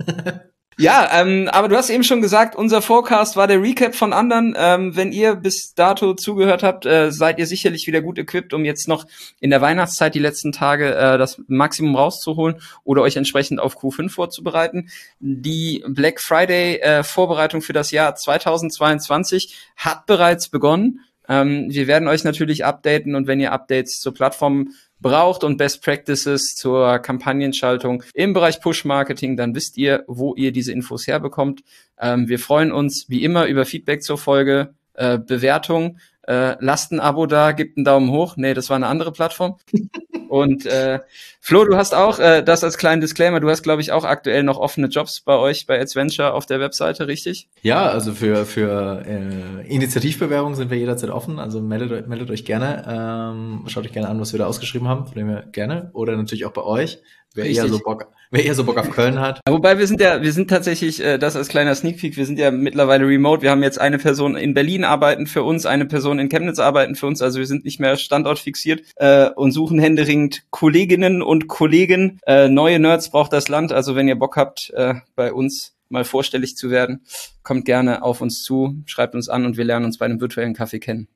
[0.82, 4.56] Ja, ähm, aber du hast eben schon gesagt, unser Forecast war der Recap von anderen.
[4.58, 8.64] Ähm, wenn ihr bis dato zugehört habt, äh, seid ihr sicherlich wieder gut equipped, um
[8.64, 9.06] jetzt noch
[9.42, 14.10] in der Weihnachtszeit die letzten Tage äh, das Maximum rauszuholen oder euch entsprechend auf Q5
[14.10, 14.90] vorzubereiten.
[15.20, 21.02] Die Black Friday äh, Vorbereitung für das Jahr 2022 hat bereits begonnen.
[21.28, 24.70] Ähm, wir werden euch natürlich updaten und wenn ihr Updates zur Plattform
[25.02, 30.72] braucht und Best Practices zur Kampagnenschaltung im Bereich Push-Marketing, dann wisst ihr, wo ihr diese
[30.72, 31.62] Infos herbekommt.
[32.00, 35.98] Ähm, wir freuen uns wie immer über Feedback zur Folge, äh, Bewertung.
[36.24, 38.36] Äh, lasst ein Abo da, gebt einen Daumen hoch.
[38.38, 39.58] Nee, das war eine andere Plattform.
[40.30, 41.00] Und äh,
[41.42, 44.44] Flo, du hast auch äh, das als kleinen Disclaimer, du hast, glaube ich, auch aktuell
[44.44, 47.48] noch offene Jobs bei euch bei Adventure auf der Webseite, richtig?
[47.64, 51.40] Ja, also für, für äh, Initiativbewerbungen sind wir jederzeit offen.
[51.40, 52.86] Also meldet, meldet euch gerne.
[52.88, 55.90] Ähm, schaut euch gerne an, was wir da ausgeschrieben haben, von dem wir gerne.
[55.94, 57.00] Oder natürlich auch bei euch.
[57.36, 59.40] Wer eher so Bock, wer eher so Bock auf Köln hat.
[59.48, 62.40] Wobei wir sind ja, wir sind tatsächlich, äh, das als kleiner Sneak Peek, wir sind
[62.40, 63.44] ja mittlerweile remote.
[63.44, 66.96] Wir haben jetzt eine Person in Berlin arbeiten für uns, eine Person in Chemnitz arbeiten
[66.96, 67.22] für uns.
[67.22, 72.20] Also wir sind nicht mehr standortfixiert äh, und suchen händeringend Kolleginnen und Kollegen.
[72.26, 73.72] Äh, neue Nerds braucht das Land.
[73.72, 77.06] Also wenn ihr Bock habt, äh, bei uns mal vorstellig zu werden,
[77.44, 80.54] kommt gerne auf uns zu, schreibt uns an und wir lernen uns bei einem virtuellen
[80.54, 81.08] Kaffee kennen.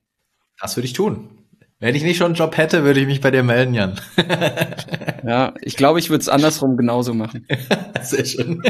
[0.60, 1.43] Das würde ich tun.
[1.84, 4.00] Wenn ich nicht schon einen Job hätte, würde ich mich bei dir melden, Jan.
[5.28, 7.46] ja, ich glaube, ich würde es andersrum genauso machen.
[8.02, 8.64] Sehr schön.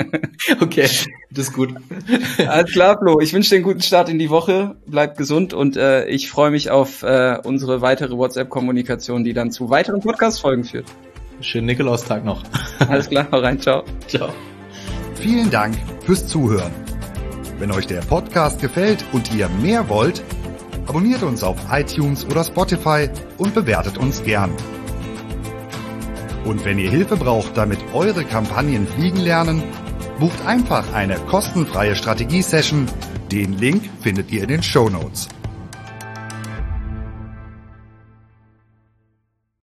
[0.60, 0.88] okay,
[1.30, 1.72] das ist gut.
[2.44, 3.20] Alles klar, Flo.
[3.20, 4.74] Ich wünsche dir einen guten Start in die Woche.
[4.84, 9.70] Bleib gesund und äh, ich freue mich auf äh, unsere weitere WhatsApp-Kommunikation, die dann zu
[9.70, 10.86] weiteren Podcast-Folgen führt.
[11.42, 12.42] Schönen Nikolaustag noch.
[12.80, 13.84] Alles klar, hau rein, ciao.
[14.08, 14.30] Ciao.
[15.14, 16.72] Vielen Dank fürs Zuhören.
[17.60, 20.20] Wenn euch der Podcast gefällt und ihr mehr wollt,
[20.86, 23.08] abonniert uns auf iTunes oder Spotify
[23.38, 24.52] und bewertet uns gern.
[26.44, 29.62] Und wenn ihr Hilfe braucht, damit eure Kampagnen fliegen lernen,
[30.20, 32.86] bucht einfach eine kostenfreie Strategie-Session.
[33.32, 35.28] Den Link findet ihr in den Show Notes.